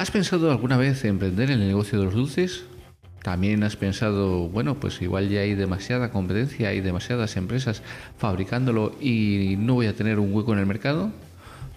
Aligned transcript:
¿Has 0.00 0.10
pensado 0.10 0.50
alguna 0.50 0.78
vez 0.78 1.04
emprender 1.04 1.50
en 1.50 1.60
el 1.60 1.68
negocio 1.68 1.98
de 1.98 2.06
los 2.06 2.14
dulces? 2.14 2.64
También 3.22 3.62
has 3.64 3.76
pensado, 3.76 4.48
bueno, 4.48 4.80
pues 4.80 5.02
igual 5.02 5.28
ya 5.28 5.40
hay 5.40 5.54
demasiada 5.54 6.10
competencia, 6.10 6.70
hay 6.70 6.80
demasiadas 6.80 7.36
empresas 7.36 7.82
fabricándolo 8.16 8.96
y 8.98 9.56
no 9.58 9.74
voy 9.74 9.88
a 9.88 9.94
tener 9.94 10.18
un 10.18 10.32
hueco 10.32 10.54
en 10.54 10.60
el 10.60 10.64
mercado. 10.64 11.12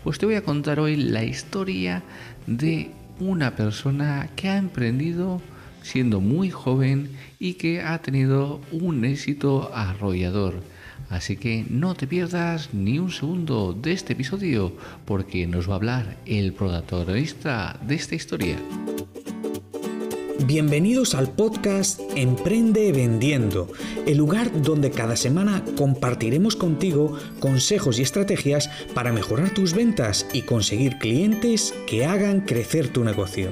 Pues 0.05 0.19
te 0.19 0.25
voy 0.25 0.35
a 0.35 0.41
contar 0.41 0.79
hoy 0.79 0.95
la 0.95 1.25
historia 1.25 2.01
de 2.47 2.91
una 3.19 3.57
persona 3.57 4.29
que 4.37 4.47
ha 4.47 4.55
emprendido 4.55 5.41
siendo 5.81 6.21
muy 6.21 6.49
joven 6.49 7.09
y 7.39 7.55
que 7.55 7.81
ha 7.81 8.01
tenido 8.01 8.61
un 8.71 9.03
éxito 9.03 9.69
arrollador. 9.75 10.63
Así 11.09 11.37
que 11.37 11.65
no 11.69 11.95
te 11.95 12.07
pierdas 12.07 12.73
ni 12.73 12.99
un 12.99 13.11
segundo 13.11 13.73
de 13.73 13.91
este 13.91 14.13
episodio 14.13 14.75
porque 15.05 15.47
nos 15.47 15.69
va 15.69 15.73
a 15.73 15.75
hablar 15.77 16.17
el 16.25 16.53
protagonista 16.53 17.79
de 17.85 17.95
esta 17.95 18.15
historia. 18.15 18.57
Bienvenidos 20.45 21.15
al 21.15 21.29
podcast 21.29 22.01
Emprende 22.15 22.91
Vendiendo, 22.91 23.71
el 24.05 24.17
lugar 24.17 24.51
donde 24.61 24.91
cada 24.91 25.15
semana 25.15 25.63
compartiremos 25.77 26.55
contigo 26.55 27.17
consejos 27.39 27.97
y 27.99 28.01
estrategias 28.01 28.69
para 28.93 29.13
mejorar 29.13 29.51
tus 29.51 29.73
ventas 29.73 30.25
y 30.33 30.41
conseguir 30.41 30.97
clientes 30.97 31.73
que 31.87 32.05
hagan 32.05 32.41
crecer 32.41 32.89
tu 32.89 33.03
negocio. 33.05 33.51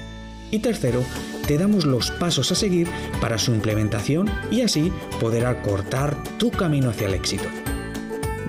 Y 0.51 0.59
tercero, 0.59 1.03
te 1.47 1.57
damos 1.57 1.85
los 1.85 2.11
pasos 2.11 2.51
a 2.51 2.55
seguir 2.55 2.87
para 3.19 3.37
su 3.37 3.53
implementación 3.53 4.29
y 4.51 4.61
así 4.61 4.91
poder 5.19 5.45
acortar 5.45 6.15
tu 6.37 6.51
camino 6.51 6.89
hacia 6.89 7.07
el 7.07 7.13
éxito. 7.13 7.45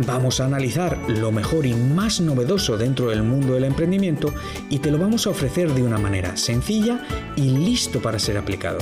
Vamos 0.06 0.40
a 0.40 0.46
analizar 0.46 0.98
lo 1.08 1.30
mejor 1.30 1.64
y 1.64 1.74
más 1.74 2.20
novedoso 2.20 2.76
dentro 2.76 3.10
del 3.10 3.22
mundo 3.22 3.54
del 3.54 3.64
emprendimiento 3.64 4.34
y 4.68 4.80
te 4.80 4.90
lo 4.90 4.98
vamos 4.98 5.26
a 5.26 5.30
ofrecer 5.30 5.72
de 5.72 5.82
una 5.82 5.98
manera 5.98 6.36
sencilla 6.36 7.00
y 7.36 7.50
listo 7.50 8.00
para 8.00 8.18
ser 8.18 8.36
aplicado. 8.36 8.78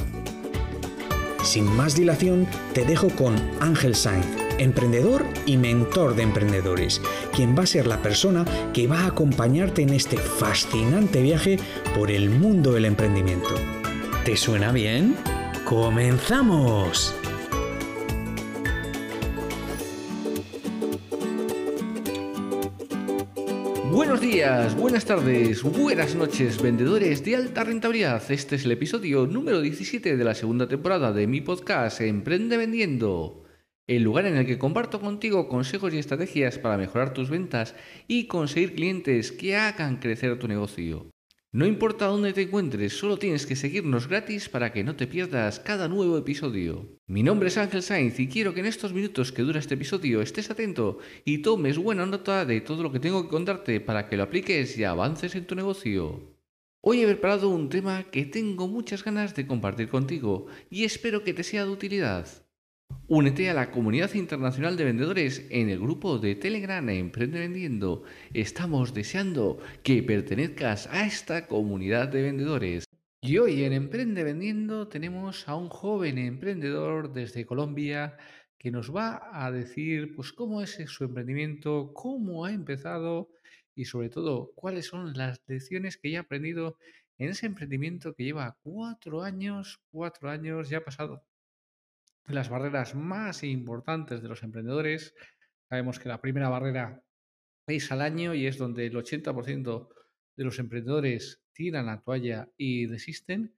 Sin 1.42 1.64
más 1.64 1.94
dilación, 1.94 2.46
te 2.72 2.84
dejo 2.84 3.08
con 3.10 3.34
Ángel 3.60 3.94
Sainz, 3.94 4.26
emprendedor 4.60 5.24
y 5.46 5.56
mentor 5.56 6.14
de 6.14 6.22
emprendedores, 6.22 7.00
quien 7.34 7.56
va 7.56 7.62
a 7.62 7.66
ser 7.66 7.86
la 7.86 8.02
persona 8.02 8.44
que 8.72 8.86
va 8.86 9.00
a 9.00 9.06
acompañarte 9.06 9.82
en 9.82 9.90
este 9.90 10.18
fascinante 10.18 11.22
viaje 11.22 11.58
por 11.96 12.10
el 12.10 12.30
mundo 12.30 12.72
del 12.72 12.84
emprendimiento. 12.84 13.54
¿Te 14.24 14.36
suena 14.36 14.70
bien? 14.70 15.16
¡Comenzamos! 15.64 17.14
Buenos 23.90 24.20
días, 24.20 24.76
buenas 24.76 25.04
tardes, 25.04 25.62
buenas 25.62 26.14
noches, 26.14 26.62
vendedores 26.62 27.24
de 27.24 27.36
alta 27.36 27.64
rentabilidad. 27.64 28.22
Este 28.30 28.56
es 28.56 28.64
el 28.64 28.72
episodio 28.72 29.26
número 29.26 29.60
17 29.60 30.16
de 30.16 30.24
la 30.24 30.34
segunda 30.34 30.68
temporada 30.68 31.12
de 31.12 31.26
mi 31.26 31.40
podcast 31.40 32.00
Emprende 32.00 32.56
Vendiendo, 32.56 33.39
el 33.86 34.02
lugar 34.02 34.26
en 34.26 34.36
el 34.36 34.46
que 34.46 34.58
comparto 34.58 35.00
contigo 35.00 35.48
consejos 35.48 35.92
y 35.92 35.98
estrategias 35.98 36.58
para 36.58 36.76
mejorar 36.76 37.12
tus 37.12 37.30
ventas 37.30 37.74
y 38.06 38.26
conseguir 38.26 38.74
clientes 38.74 39.32
que 39.32 39.56
hagan 39.56 39.96
crecer 39.96 40.38
tu 40.38 40.48
negocio. 40.48 41.10
No 41.52 41.66
importa 41.66 42.06
dónde 42.06 42.32
te 42.32 42.42
encuentres, 42.42 42.96
solo 42.96 43.16
tienes 43.16 43.44
que 43.44 43.56
seguirnos 43.56 44.06
gratis 44.06 44.48
para 44.48 44.72
que 44.72 44.84
no 44.84 44.94
te 44.94 45.08
pierdas 45.08 45.58
cada 45.58 45.88
nuevo 45.88 46.16
episodio. 46.16 46.96
Mi 47.08 47.24
nombre 47.24 47.48
es 47.48 47.58
Ángel 47.58 47.82
Sainz 47.82 48.20
y 48.20 48.28
quiero 48.28 48.54
que 48.54 48.60
en 48.60 48.66
estos 48.66 48.92
minutos 48.92 49.32
que 49.32 49.42
dura 49.42 49.58
este 49.58 49.74
episodio 49.74 50.22
estés 50.22 50.48
atento 50.48 50.98
y 51.24 51.38
tomes 51.38 51.76
buena 51.76 52.06
nota 52.06 52.44
de 52.44 52.60
todo 52.60 52.84
lo 52.84 52.92
que 52.92 53.00
tengo 53.00 53.24
que 53.24 53.30
contarte 53.30 53.80
para 53.80 54.08
que 54.08 54.16
lo 54.16 54.22
apliques 54.22 54.78
y 54.78 54.84
avances 54.84 55.34
en 55.34 55.44
tu 55.44 55.56
negocio. 55.56 56.36
Hoy 56.82 57.02
he 57.02 57.06
preparado 57.06 57.48
un 57.48 57.68
tema 57.68 58.04
que 58.04 58.24
tengo 58.26 58.68
muchas 58.68 59.02
ganas 59.02 59.34
de 59.34 59.48
compartir 59.48 59.88
contigo 59.88 60.46
y 60.70 60.84
espero 60.84 61.24
que 61.24 61.34
te 61.34 61.42
sea 61.42 61.64
de 61.64 61.72
utilidad. 61.72 62.28
Únete 63.12 63.50
a 63.50 63.54
la 63.54 63.72
comunidad 63.72 64.14
internacional 64.14 64.76
de 64.76 64.84
vendedores 64.84 65.44
en 65.50 65.68
el 65.68 65.80
grupo 65.80 66.20
de 66.20 66.36
Telegram 66.36 66.88
Emprende 66.90 67.40
Vendiendo. 67.40 68.04
Estamos 68.32 68.94
deseando 68.94 69.58
que 69.82 70.04
pertenezcas 70.04 70.86
a 70.86 71.04
esta 71.04 71.48
comunidad 71.48 72.06
de 72.06 72.22
vendedores. 72.22 72.84
Y 73.20 73.38
hoy 73.38 73.64
en 73.64 73.72
Emprende 73.72 74.22
Vendiendo 74.22 74.86
tenemos 74.86 75.48
a 75.48 75.56
un 75.56 75.70
joven 75.70 76.18
emprendedor 76.18 77.12
desde 77.12 77.46
Colombia 77.46 78.16
que 78.56 78.70
nos 78.70 78.94
va 78.94 79.28
a 79.32 79.50
decir 79.50 80.14
pues 80.14 80.32
cómo 80.32 80.62
es 80.62 80.78
su 80.86 81.02
emprendimiento, 81.02 81.90
cómo 81.92 82.44
ha 82.44 82.52
empezado 82.52 83.28
y 83.74 83.86
sobre 83.86 84.08
todo 84.08 84.52
cuáles 84.54 84.86
son 84.86 85.14
las 85.14 85.42
lecciones 85.48 85.96
que 85.96 86.12
ya 86.12 86.20
ha 86.20 86.22
aprendido 86.22 86.76
en 87.18 87.30
ese 87.30 87.46
emprendimiento 87.46 88.14
que 88.14 88.22
lleva 88.22 88.56
cuatro 88.62 89.24
años, 89.24 89.80
cuatro 89.90 90.30
años, 90.30 90.68
ya 90.68 90.78
ha 90.78 90.84
pasado 90.84 91.24
las 92.26 92.48
barreras 92.48 92.94
más 92.94 93.42
importantes 93.42 94.22
de 94.22 94.28
los 94.28 94.42
emprendedores. 94.42 95.14
Sabemos 95.68 95.98
que 95.98 96.08
la 96.08 96.20
primera 96.20 96.48
barrera 96.48 97.02
es 97.66 97.90
al 97.92 98.02
año 98.02 98.34
y 98.34 98.46
es 98.46 98.58
donde 98.58 98.86
el 98.86 98.94
80% 98.94 99.88
de 100.36 100.44
los 100.44 100.58
emprendedores 100.58 101.42
tiran 101.52 101.86
la 101.86 102.00
toalla 102.00 102.50
y 102.56 102.86
desisten. 102.86 103.54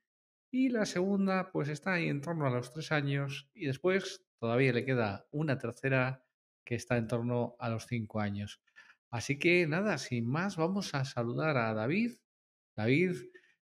Y 0.51 0.69
la 0.69 0.85
segunda, 0.85 1.51
pues 1.51 1.69
está 1.69 1.95
ahí 1.95 2.09
en 2.09 2.21
torno 2.21 2.47
a 2.47 2.51
los 2.51 2.73
tres 2.73 2.93
años 2.93 3.49
y 3.55 3.67
después 3.67 4.25
todavía 4.39 4.73
le 4.73 4.85
queda 4.85 5.27
una 5.31 5.59
tercera 5.59 6.25
que 6.65 6.75
está 6.75 6.97
en 6.97 7.07
torno 7.07 7.57
a 7.59 7.71
los 7.71 7.87
cinco 7.87 8.21
años. 8.21 8.61
Así 9.11 9.39
que 9.39 9.67
nada, 9.67 9.99
sin 9.99 10.27
más, 10.27 10.57
vamos 10.57 10.95
a 10.95 11.05
saludar 11.05 11.57
a 11.57 11.75
David. 11.75 12.17
David, 12.77 13.17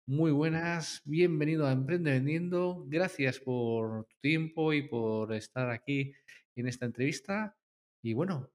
muy 0.06 0.30
buenas, 0.30 1.02
bienvenido 1.04 1.66
a 1.66 1.72
Emprende 1.72 2.12
Vendiendo. 2.12 2.84
Gracias 2.86 3.40
por 3.40 4.04
tu 4.04 4.16
tiempo 4.20 4.72
y 4.72 4.86
por 4.86 5.34
estar 5.34 5.68
aquí 5.70 6.12
en 6.54 6.68
esta 6.68 6.86
entrevista. 6.86 7.56
Y 8.02 8.14
bueno. 8.14 8.48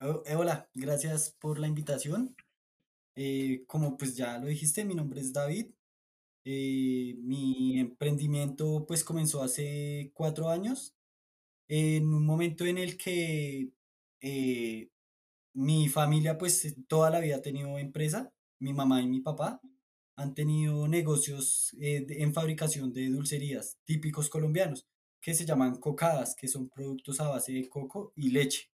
Oh, 0.00 0.24
eh, 0.26 0.34
hola, 0.34 0.68
gracias 0.74 1.36
por 1.38 1.60
la 1.60 1.68
invitación. 1.68 2.34
Eh, 3.14 3.62
como 3.68 3.96
pues 3.96 4.16
ya 4.16 4.38
lo 4.38 4.48
dijiste, 4.48 4.84
mi 4.84 4.96
nombre 4.96 5.20
es 5.20 5.32
David. 5.32 5.66
Eh, 6.44 7.14
mi 7.20 7.78
emprendimiento 7.78 8.84
pues 8.88 9.04
comenzó 9.04 9.40
hace 9.40 10.10
cuatro 10.14 10.48
años, 10.48 10.96
en 11.68 12.12
un 12.12 12.26
momento 12.26 12.64
en 12.64 12.78
el 12.78 12.96
que 12.96 13.70
mi 15.54 15.88
familia 15.88 16.38
pues 16.38 16.74
toda 16.88 17.10
la 17.10 17.20
vida 17.20 17.36
ha 17.36 17.42
tenido 17.42 17.78
empresa 17.78 18.32
mi 18.60 18.72
mamá 18.72 19.02
y 19.02 19.08
mi 19.08 19.20
papá 19.20 19.60
han 20.16 20.34
tenido 20.34 20.86
negocios 20.86 21.74
eh, 21.80 22.06
en 22.10 22.34
fabricación 22.34 22.92
de 22.92 23.08
dulcerías 23.08 23.78
típicos 23.84 24.28
colombianos 24.28 24.86
que 25.20 25.34
se 25.34 25.44
llaman 25.44 25.76
cocadas, 25.76 26.34
que 26.34 26.48
son 26.48 26.68
productos 26.68 27.20
a 27.20 27.28
base 27.28 27.52
de 27.52 27.68
coco 27.68 28.12
y 28.16 28.30
leche. 28.30 28.70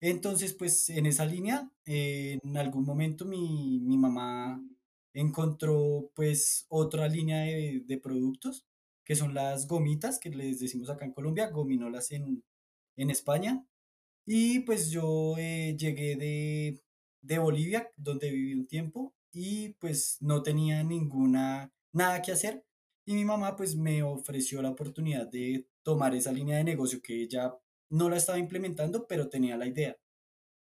Entonces, 0.00 0.52
pues 0.52 0.90
en 0.90 1.06
esa 1.06 1.24
línea, 1.24 1.70
eh, 1.86 2.38
en 2.42 2.56
algún 2.56 2.84
momento 2.84 3.24
mi, 3.24 3.80
mamá 3.96 4.62
encontró 5.14 6.10
pues 6.14 6.66
otra 6.68 7.08
línea 7.08 7.40
de, 7.40 8.00
productos, 8.02 8.66
que 9.04 9.16
son 9.16 9.34
las 9.34 9.66
gomitas, 9.66 10.18
que 10.18 10.30
les 10.30 10.60
decimos 10.60 10.90
acá 10.90 11.06
en 11.06 11.12
Colombia, 11.12 11.50
gominolas 11.50 12.12
en, 12.12 12.44
en 12.96 13.10
España. 13.10 13.66
Y 14.26 14.60
pues 14.60 14.90
yo 14.90 15.36
eh, 15.38 15.76
llegué 15.78 16.16
de, 16.16 16.82
de 17.26 17.38
Bolivia, 17.38 17.90
donde 17.96 18.30
viví 18.30 18.54
un 18.54 18.66
tiempo, 18.66 19.14
y 19.32 19.70
pues 19.74 20.18
no 20.20 20.42
tenía 20.42 20.82
ninguna, 20.84 21.72
nada 21.92 22.22
que 22.22 22.32
hacer. 22.32 22.64
Y 23.04 23.14
mi 23.14 23.24
mamá 23.24 23.56
pues 23.56 23.76
me 23.76 24.02
ofreció 24.02 24.62
la 24.62 24.70
oportunidad 24.70 25.26
de 25.28 25.68
tomar 25.82 26.14
esa 26.14 26.32
línea 26.32 26.56
de 26.58 26.64
negocio 26.64 27.00
que 27.02 27.22
ella 27.22 27.54
no 27.90 28.08
la 28.08 28.16
estaba 28.16 28.38
implementando, 28.38 29.06
pero 29.06 29.28
tenía 29.28 29.56
la 29.56 29.66
idea. 29.66 29.96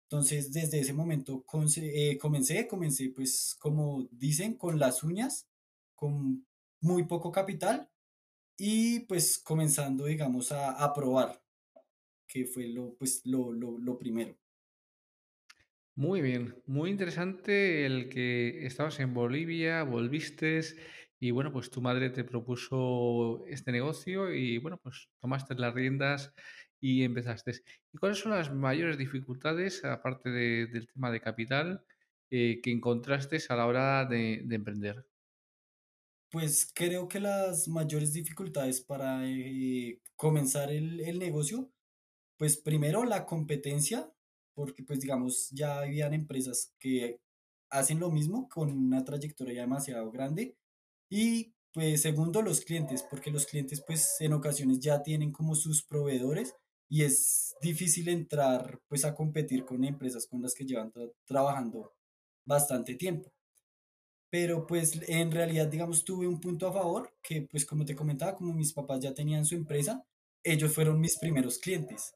Entonces, 0.08 0.52
desde 0.52 0.80
ese 0.80 0.92
momento 0.92 1.44
eh, 1.76 2.18
comencé, 2.18 2.68
comencé 2.68 3.10
pues 3.10 3.56
como 3.58 4.06
dicen, 4.10 4.54
con 4.56 4.78
las 4.78 5.02
uñas, 5.02 5.48
con 5.94 6.46
muy 6.80 7.04
poco 7.04 7.32
capital 7.32 7.90
y 8.58 9.00
pues 9.00 9.38
comenzando, 9.38 10.06
digamos, 10.06 10.52
a, 10.52 10.72
a 10.72 10.92
probar, 10.94 11.42
que 12.28 12.46
fue 12.46 12.68
lo, 12.68 12.94
pues, 12.96 13.22
lo, 13.24 13.52
lo, 13.52 13.78
lo 13.78 13.98
primero. 13.98 14.36
Muy 15.94 16.22
bien, 16.22 16.62
muy 16.66 16.88
interesante 16.90 17.84
el 17.84 18.08
que 18.08 18.64
estabas 18.66 18.98
en 19.00 19.12
Bolivia, 19.12 19.82
volviste 19.82 20.60
y 21.20 21.30
bueno, 21.32 21.52
pues 21.52 21.68
tu 21.70 21.82
madre 21.82 22.08
te 22.10 22.24
propuso 22.24 23.44
este 23.46 23.72
negocio 23.72 24.32
y 24.34 24.56
bueno, 24.58 24.78
pues 24.82 25.10
tomaste 25.20 25.54
las 25.54 25.74
riendas 25.74 26.32
y 26.80 27.04
empezaste. 27.04 27.52
¿Y 27.92 27.98
cuáles 27.98 28.18
son 28.18 28.32
las 28.32 28.52
mayores 28.54 28.96
dificultades, 28.98 29.84
aparte 29.84 30.30
de- 30.30 30.66
del 30.66 30.86
tema 30.86 31.10
de 31.10 31.20
capital, 31.20 31.84
eh, 32.30 32.60
que 32.62 32.70
encontraste 32.72 33.38
a 33.50 33.56
la 33.56 33.66
hora 33.66 34.04
de, 34.06 34.42
de 34.46 34.54
emprender? 34.56 35.06
Pues 36.30 36.70
creo 36.74 37.08
que 37.08 37.20
las 37.20 37.68
mayores 37.68 38.12
dificultades 38.14 38.80
para 38.80 39.28
eh, 39.28 40.00
comenzar 40.16 40.70
el, 40.72 41.00
el 41.00 41.18
negocio, 41.18 41.70
pues 42.38 42.56
primero 42.58 43.04
la 43.04 43.26
competencia, 43.26 44.12
porque 44.54 44.82
pues 44.84 45.00
digamos 45.00 45.50
ya 45.50 45.80
habían 45.80 46.14
empresas 46.14 46.72
que 46.78 47.20
hacen 47.70 48.00
lo 48.00 48.10
mismo 48.10 48.48
con 48.48 48.70
una 48.70 49.04
trayectoria 49.04 49.62
demasiado 49.62 50.10
grande 50.10 50.56
y 51.10 51.54
pues 51.72 52.02
segundo 52.02 52.42
los 52.42 52.60
clientes, 52.60 53.02
porque 53.08 53.30
los 53.30 53.46
clientes 53.46 53.82
pues 53.86 54.16
en 54.20 54.34
ocasiones 54.34 54.80
ya 54.80 55.02
tienen 55.02 55.32
como 55.32 55.54
sus 55.54 55.82
proveedores 55.84 56.54
y 56.88 57.02
es 57.04 57.54
difícil 57.62 58.08
entrar 58.08 58.80
pues 58.88 59.04
a 59.04 59.14
competir 59.14 59.64
con 59.64 59.84
empresas 59.84 60.26
con 60.26 60.42
las 60.42 60.54
que 60.54 60.66
llevan 60.66 60.92
tra- 60.92 61.12
trabajando 61.24 61.94
bastante 62.44 62.94
tiempo. 62.96 63.32
Pero 64.30 64.66
pues 64.66 64.98
en 65.08 65.30
realidad, 65.30 65.68
digamos, 65.68 66.04
tuve 66.04 66.26
un 66.26 66.40
punto 66.40 66.66
a 66.66 66.72
favor, 66.72 67.14
que 67.22 67.42
pues 67.42 67.64
como 67.66 67.84
te 67.84 67.94
comentaba, 67.94 68.34
como 68.34 68.52
mis 68.52 68.72
papás 68.72 69.00
ya 69.00 69.14
tenían 69.14 69.44
su 69.44 69.54
empresa, 69.54 70.04
ellos 70.42 70.74
fueron 70.74 71.00
mis 71.00 71.18
primeros 71.18 71.58
clientes. 71.58 72.14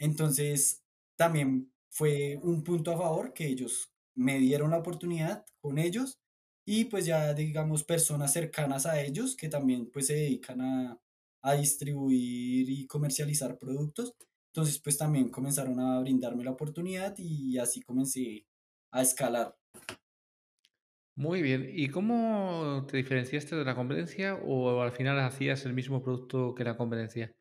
Entonces, 0.00 0.82
también 1.16 1.72
fue 1.90 2.38
un 2.42 2.64
punto 2.64 2.92
a 2.92 2.98
favor 2.98 3.32
que 3.34 3.46
ellos 3.46 3.92
me 4.16 4.38
dieron 4.40 4.72
la 4.72 4.78
oportunidad 4.78 5.44
con 5.60 5.78
ellos 5.78 6.20
y 6.66 6.86
pues 6.86 7.06
ya, 7.06 7.34
digamos, 7.34 7.84
personas 7.84 8.32
cercanas 8.32 8.86
a 8.86 9.00
ellos 9.02 9.36
que 9.36 9.48
también 9.48 9.90
pues 9.92 10.06
se 10.08 10.14
dedican 10.14 10.60
a, 10.62 11.00
a 11.42 11.54
distribuir 11.54 12.68
y 12.70 12.86
comercializar 12.86 13.58
productos. 13.58 14.14
Entonces, 14.54 14.80
pues 14.80 14.98
también 14.98 15.28
comenzaron 15.30 15.78
a 15.80 16.00
brindarme 16.00 16.44
la 16.44 16.52
oportunidad 16.52 17.14
y 17.18 17.58
así 17.58 17.82
comencé 17.82 18.46
a 18.92 19.02
escalar. 19.02 19.56
Muy 21.14 21.40
bien, 21.42 21.68
¿y 21.72 21.88
cómo 21.88 22.84
te 22.88 22.96
diferenciaste 22.96 23.54
de 23.54 23.64
la 23.64 23.76
competencia 23.76 24.34
o 24.34 24.80
al 24.82 24.90
final 24.92 25.20
hacías 25.20 25.64
el 25.66 25.72
mismo 25.74 26.02
producto 26.02 26.52
que 26.54 26.64
la 26.64 26.76
competencia? 26.76 27.32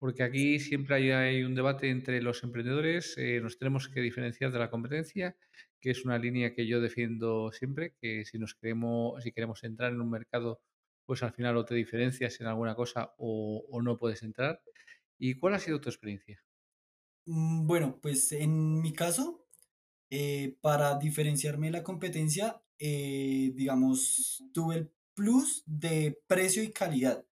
Porque 0.00 0.24
aquí 0.24 0.60
siempre 0.60 0.96
hay, 1.14 1.42
un 1.44 1.54
debate 1.54 1.90
entre 1.90 2.22
los 2.22 2.42
emprendedores, 2.44 3.16
eh, 3.18 3.40
nos 3.42 3.58
tenemos 3.58 3.88
que 3.88 4.00
diferenciar 4.00 4.50
de 4.52 4.58
la 4.58 4.70
competencia, 4.70 5.36
que 5.80 5.90
es 5.92 6.04
una 6.04 6.18
línea 6.18 6.54
que 6.54 6.66
yo 6.66 6.80
defiendo 6.80 7.52
siempre, 7.52 7.94
que 8.00 8.24
si 8.26 8.38
nos 8.38 8.54
queremos, 8.56 9.22
si 9.22 9.32
queremos 9.32 9.62
entrar 9.64 9.92
en 9.92 10.00
un 10.00 10.10
mercado, 10.10 10.62
pues 11.06 11.22
al 11.22 11.32
final 11.34 11.56
o 11.58 11.64
te 11.66 11.74
diferencias 11.76 12.40
en 12.40 12.48
alguna 12.48 12.74
cosa 12.76 13.14
o, 13.18 13.66
o 13.70 13.82
no 13.82 13.98
puedes 13.98 14.22
entrar. 14.24 14.62
¿Y 15.18 15.34
cuál 15.38 15.54
ha 15.54 15.60
sido 15.60 15.80
tu 15.80 15.90
experiencia? 15.90 16.42
Mm, 17.26 17.66
Bueno, 17.66 17.98
pues 18.00 18.32
en 18.32 18.80
mi 18.80 18.92
caso, 18.92 19.46
eh, 20.10 20.56
para 20.60 20.96
diferenciarme 20.98 21.68
de 21.68 21.72
la 21.74 21.84
competencia, 21.84 22.62
eh, 22.78 23.52
digamos, 23.54 24.44
tuve 24.54 24.76
el 24.76 24.92
plus 25.14 25.64
de 25.66 26.22
precio 26.28 26.62
y 26.64 26.72
calidad, 26.72 27.26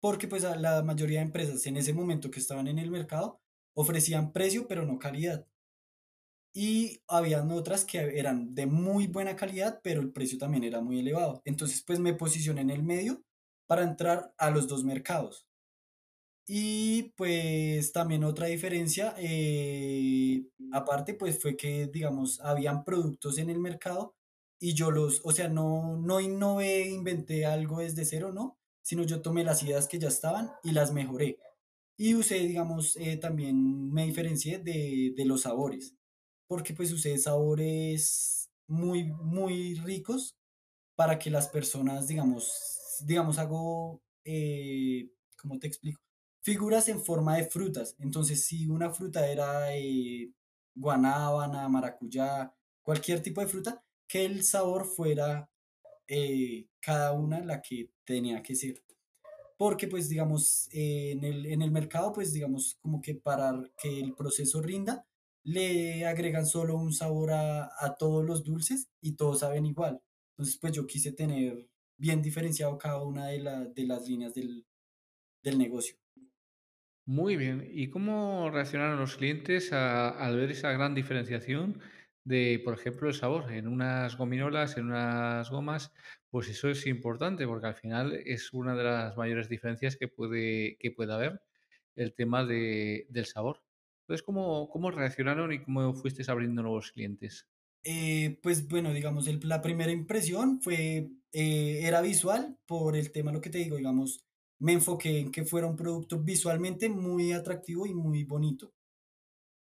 porque 0.00 0.28
pues 0.28 0.42
la 0.44 0.82
mayoría 0.82 1.20
de 1.20 1.26
empresas 1.26 1.66
en 1.66 1.76
ese 1.76 1.92
momento 1.92 2.30
que 2.30 2.40
estaban 2.40 2.68
en 2.68 2.78
el 2.78 2.90
mercado 2.90 3.40
ofrecían 3.74 4.32
precio 4.32 4.66
pero 4.68 4.84
no 4.86 4.98
calidad. 4.98 5.46
Y 6.54 7.02
habían 7.08 7.50
otras 7.52 7.84
que 7.84 7.98
eran 8.18 8.54
de 8.54 8.66
muy 8.66 9.06
buena 9.06 9.36
calidad, 9.36 9.80
pero 9.82 10.00
el 10.00 10.12
precio 10.12 10.38
también 10.38 10.64
era 10.64 10.80
muy 10.80 10.98
elevado. 11.00 11.40
Entonces, 11.44 11.82
pues 11.86 12.00
me 12.00 12.14
posicioné 12.14 12.62
en 12.62 12.70
el 12.70 12.82
medio 12.82 13.22
para 13.66 13.82
entrar 13.84 14.34
a 14.38 14.50
los 14.50 14.66
dos 14.66 14.84
mercados. 14.84 15.46
Y 16.46 17.12
pues 17.16 17.92
también 17.92 18.24
otra 18.24 18.46
diferencia, 18.46 19.14
eh, 19.18 20.44
aparte, 20.72 21.12
pues 21.14 21.38
fue 21.40 21.56
que, 21.56 21.86
digamos, 21.88 22.40
habían 22.40 22.84
productos 22.84 23.36
en 23.38 23.50
el 23.50 23.58
mercado 23.60 24.16
y 24.58 24.72
yo 24.74 24.90
los, 24.90 25.20
o 25.24 25.32
sea, 25.32 25.48
no, 25.48 25.98
no 25.98 26.20
innové, 26.20 26.88
inventé 26.88 27.44
algo 27.44 27.80
desde 27.80 28.04
cero, 28.06 28.32
¿no? 28.32 28.57
Sino 28.88 29.02
yo 29.02 29.20
tomé 29.20 29.44
las 29.44 29.62
ideas 29.62 29.86
que 29.86 29.98
ya 29.98 30.08
estaban 30.08 30.50
y 30.64 30.70
las 30.72 30.92
mejoré. 30.92 31.38
Y 31.98 32.14
usé, 32.14 32.36
digamos, 32.38 32.96
eh, 32.96 33.18
también 33.18 33.92
me 33.92 34.06
diferencié 34.06 34.58
de, 34.60 35.12
de 35.14 35.24
los 35.26 35.42
sabores, 35.42 35.94
porque 36.46 36.72
pues 36.72 36.90
usé 36.90 37.18
sabores 37.18 38.50
muy, 38.66 39.04
muy 39.04 39.74
ricos 39.74 40.38
para 40.96 41.18
que 41.18 41.28
las 41.28 41.48
personas, 41.48 42.08
digamos, 42.08 42.50
digamos, 43.04 43.38
hago, 43.38 44.00
eh, 44.24 45.10
¿cómo 45.36 45.58
te 45.58 45.66
explico? 45.66 46.00
Figuras 46.40 46.88
en 46.88 47.04
forma 47.04 47.36
de 47.36 47.44
frutas. 47.44 47.94
Entonces, 47.98 48.46
si 48.46 48.68
una 48.68 48.90
fruta 48.90 49.28
era 49.28 49.76
eh, 49.76 50.32
guanábana, 50.74 51.68
maracuyá, 51.68 52.54
cualquier 52.82 53.20
tipo 53.22 53.42
de 53.42 53.48
fruta, 53.48 53.84
que 54.08 54.24
el 54.24 54.44
sabor 54.44 54.86
fuera 54.86 55.50
eh, 56.08 56.68
cada 56.80 57.12
una 57.12 57.40
la 57.44 57.62
que 57.62 57.92
tenía 58.04 58.42
que 58.42 58.54
ser. 58.56 58.82
Porque, 59.56 59.88
pues, 59.88 60.08
digamos, 60.08 60.68
eh, 60.72 61.12
en 61.12 61.24
el, 61.24 61.46
en 61.46 61.62
el 61.62 61.72
mercado, 61.72 62.12
pues, 62.12 62.32
digamos, 62.32 62.76
como 62.80 63.00
que 63.00 63.14
para 63.16 63.60
que 63.82 64.00
el 64.00 64.14
proceso 64.14 64.62
rinda, 64.62 65.06
le 65.44 66.06
agregan 66.06 66.46
solo 66.46 66.76
un 66.76 66.92
sabor 66.92 67.32
a, 67.32 67.70
a 67.78 67.96
todos 67.98 68.24
los 68.24 68.44
dulces 68.44 68.90
y 69.00 69.12
todos 69.16 69.40
saben 69.40 69.66
igual. 69.66 70.00
Entonces, 70.32 70.58
pues 70.60 70.72
yo 70.74 70.86
quise 70.86 71.12
tener 71.12 71.68
bien 71.96 72.22
diferenciado 72.22 72.78
cada 72.78 73.02
una 73.02 73.26
de, 73.28 73.40
la- 73.40 73.64
de 73.66 73.84
las 73.86 74.08
líneas 74.08 74.34
del, 74.34 74.66
del 75.42 75.58
negocio. 75.58 75.96
Muy 77.06 77.36
bien. 77.36 77.66
¿Y 77.72 77.88
cómo 77.88 78.50
reaccionaron 78.50 78.98
los 78.98 79.16
clientes 79.16 79.72
al 79.72 80.36
ver 80.36 80.50
esa 80.50 80.72
gran 80.72 80.94
diferenciación 80.94 81.80
de, 82.28 82.60
por 82.64 82.74
ejemplo, 82.74 83.08
el 83.08 83.14
sabor? 83.14 83.52
En 83.52 83.68
unas 83.68 84.16
gominolas, 84.16 84.76
en 84.76 84.86
unas 84.86 85.50
gomas, 85.50 85.92
pues 86.30 86.48
eso 86.48 86.68
es 86.68 86.86
importante 86.86 87.46
porque 87.46 87.66
al 87.66 87.74
final 87.74 88.14
es 88.24 88.52
una 88.52 88.74
de 88.76 88.84
las 88.84 89.16
mayores 89.16 89.48
diferencias 89.48 89.96
que 89.96 90.08
puede, 90.08 90.76
que 90.78 90.90
puede 90.92 91.12
haber, 91.14 91.42
el 91.96 92.14
tema 92.14 92.44
de- 92.44 93.06
del 93.10 93.26
sabor. 93.26 93.62
Entonces, 94.02 94.24
¿cómo, 94.24 94.68
cómo 94.70 94.90
reaccionaron 94.90 95.52
y 95.52 95.62
cómo 95.64 95.94
fuiste 95.94 96.22
abriendo 96.30 96.62
nuevos 96.62 96.92
clientes? 96.92 97.48
Eh, 97.84 98.38
pues 98.42 98.68
bueno, 98.68 98.92
digamos, 98.92 99.26
la 99.44 99.62
primera 99.62 99.92
impresión 99.92 100.60
fue, 100.60 101.10
eh, 101.32 101.80
era 101.82 102.00
visual 102.02 102.58
por 102.66 102.96
el 102.96 103.12
tema, 103.12 103.32
lo 103.32 103.40
que 103.40 103.50
te 103.50 103.58
digo, 103.58 103.76
digamos, 103.76 104.26
me 104.58 104.72
enfoqué 104.72 105.20
en 105.20 105.30
que 105.32 105.44
fuera 105.44 105.66
un 105.68 105.76
producto 105.76 106.18
visualmente 106.22 106.88
muy 106.88 107.32
atractivo 107.32 107.86
y 107.86 107.94
muy 107.94 108.24
bonito. 108.24 108.74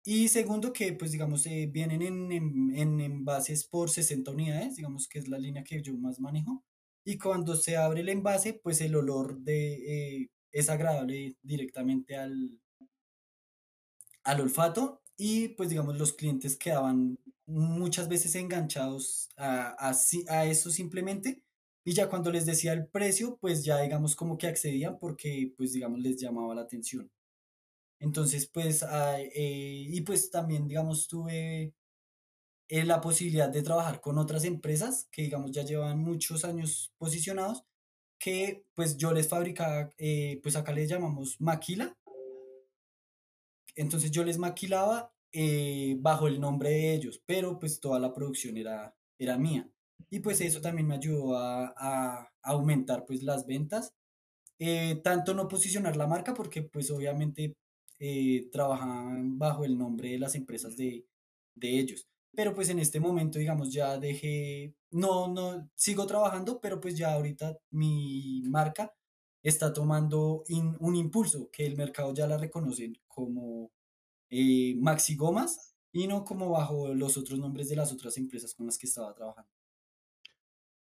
Y 0.05 0.27
segundo, 0.29 0.73
que 0.73 0.93
pues 0.93 1.11
digamos, 1.11 1.45
eh, 1.45 1.69
vienen 1.71 2.01
en, 2.01 2.31
en, 2.31 2.75
en 2.75 2.99
envases 3.01 3.65
por 3.65 3.89
60 3.89 4.31
unidades, 4.31 4.75
digamos 4.75 5.07
que 5.07 5.19
es 5.19 5.27
la 5.29 5.37
línea 5.39 5.63
que 5.63 5.81
yo 5.81 5.93
más 5.97 6.19
manejo. 6.19 6.63
Y 7.05 7.17
cuando 7.17 7.55
se 7.55 7.77
abre 7.77 8.01
el 8.01 8.09
envase, 8.09 8.53
pues 8.53 8.81
el 8.81 8.95
olor 8.95 9.39
de, 9.39 10.21
eh, 10.23 10.29
es 10.51 10.69
agradable 10.69 11.37
directamente 11.41 12.15
al, 12.17 12.59
al 14.23 14.41
olfato 14.41 15.01
y 15.17 15.49
pues 15.49 15.69
digamos 15.69 15.97
los 15.97 16.13
clientes 16.13 16.57
quedaban 16.57 17.19
muchas 17.45 18.07
veces 18.07 18.35
enganchados 18.35 19.29
a, 19.37 19.75
a 19.89 19.93
a 20.29 20.45
eso 20.45 20.69
simplemente 20.71 21.43
y 21.85 21.93
ya 21.93 22.09
cuando 22.09 22.31
les 22.31 22.45
decía 22.45 22.71
el 22.73 22.87
precio, 22.87 23.37
pues 23.41 23.65
ya 23.65 23.81
digamos 23.81 24.15
como 24.15 24.37
que 24.37 24.47
accedían 24.47 24.97
porque 24.99 25.53
pues 25.57 25.73
digamos 25.73 25.99
les 25.99 26.17
llamaba 26.17 26.55
la 26.55 26.61
atención. 26.61 27.11
Entonces, 28.03 28.47
pues, 28.47 28.83
ah, 28.83 29.17
eh, 29.21 29.85
y 29.89 30.01
pues 30.01 30.29
también, 30.29 30.67
digamos, 30.67 31.07
tuve 31.07 31.73
eh, 32.69 32.83
la 32.85 33.01
posibilidad 33.01 33.49
de 33.49 33.63
trabajar 33.63 34.01
con 34.01 34.17
otras 34.17 34.43
empresas 34.45 35.07
que, 35.11 35.23
digamos, 35.23 35.51
ya 35.51 35.63
llevan 35.63 35.99
muchos 35.99 36.45
años 36.45 36.93
posicionados, 36.97 37.63
que 38.19 38.65
pues 38.75 38.97
yo 38.97 39.13
les 39.13 39.29
fabricaba, 39.29 39.91
eh, 39.97 40.39
pues 40.43 40.55
acá 40.57 40.73
les 40.73 40.89
llamamos 40.89 41.39
maquila, 41.41 41.97
entonces 43.75 44.11
yo 44.11 44.23
les 44.23 44.37
maquilaba 44.37 45.13
eh, 45.31 45.95
bajo 45.99 46.27
el 46.27 46.39
nombre 46.39 46.69
de 46.69 46.93
ellos, 46.93 47.21
pero 47.25 47.57
pues 47.59 47.79
toda 47.79 47.99
la 47.99 48.13
producción 48.13 48.57
era, 48.57 48.95
era 49.17 49.37
mía. 49.37 49.69
Y 50.09 50.19
pues 50.19 50.41
eso 50.41 50.61
también 50.61 50.87
me 50.87 50.95
ayudó 50.95 51.37
a, 51.37 51.73
a 51.77 52.31
aumentar 52.43 53.05
pues 53.05 53.23
las 53.23 53.45
ventas 53.47 53.93
eh, 54.59 55.01
tanto 55.03 55.33
no 55.33 55.47
posicionar 55.47 55.97
la 55.97 56.07
marca 56.07 56.33
porque 56.33 56.63
pues 56.63 56.91
obviamente 56.91 57.55
eh, 57.99 58.49
trabajaban 58.51 59.37
bajo 59.37 59.65
el 59.65 59.77
nombre 59.77 60.09
de 60.11 60.19
las 60.19 60.35
empresas 60.35 60.75
de, 60.77 61.05
de 61.55 61.79
ellos. 61.79 62.07
Pero 62.35 62.53
pues 62.55 62.69
en 62.69 62.79
este 62.79 62.99
momento, 62.99 63.39
digamos, 63.39 63.71
ya 63.71 63.97
dejé, 63.99 64.75
no, 64.91 65.27
no, 65.27 65.69
sigo 65.75 66.07
trabajando, 66.07 66.59
pero 66.59 66.79
pues 66.79 66.97
ya 66.97 67.13
ahorita 67.13 67.59
mi 67.71 68.41
marca 68.47 68.93
está 69.43 69.71
tomando 69.73 70.43
in- 70.47 70.75
un 70.79 70.95
impulso 70.95 71.49
que 71.51 71.65
el 71.65 71.75
mercado 71.77 72.13
ya 72.13 72.27
la 72.27 72.37
reconoce 72.37 72.93
como 73.07 73.71
eh, 74.29 74.75
Maxi 74.77 75.15
Gomas 75.15 75.75
y 75.91 76.07
no 76.07 76.25
como 76.25 76.49
bajo 76.49 76.93
los 76.93 77.17
otros 77.17 77.39
nombres 77.39 77.69
de 77.69 77.75
las 77.75 77.91
otras 77.91 78.17
empresas 78.17 78.55
con 78.55 78.65
las 78.65 78.77
que 78.77 78.87
estaba 78.87 79.13
trabajando. 79.13 79.51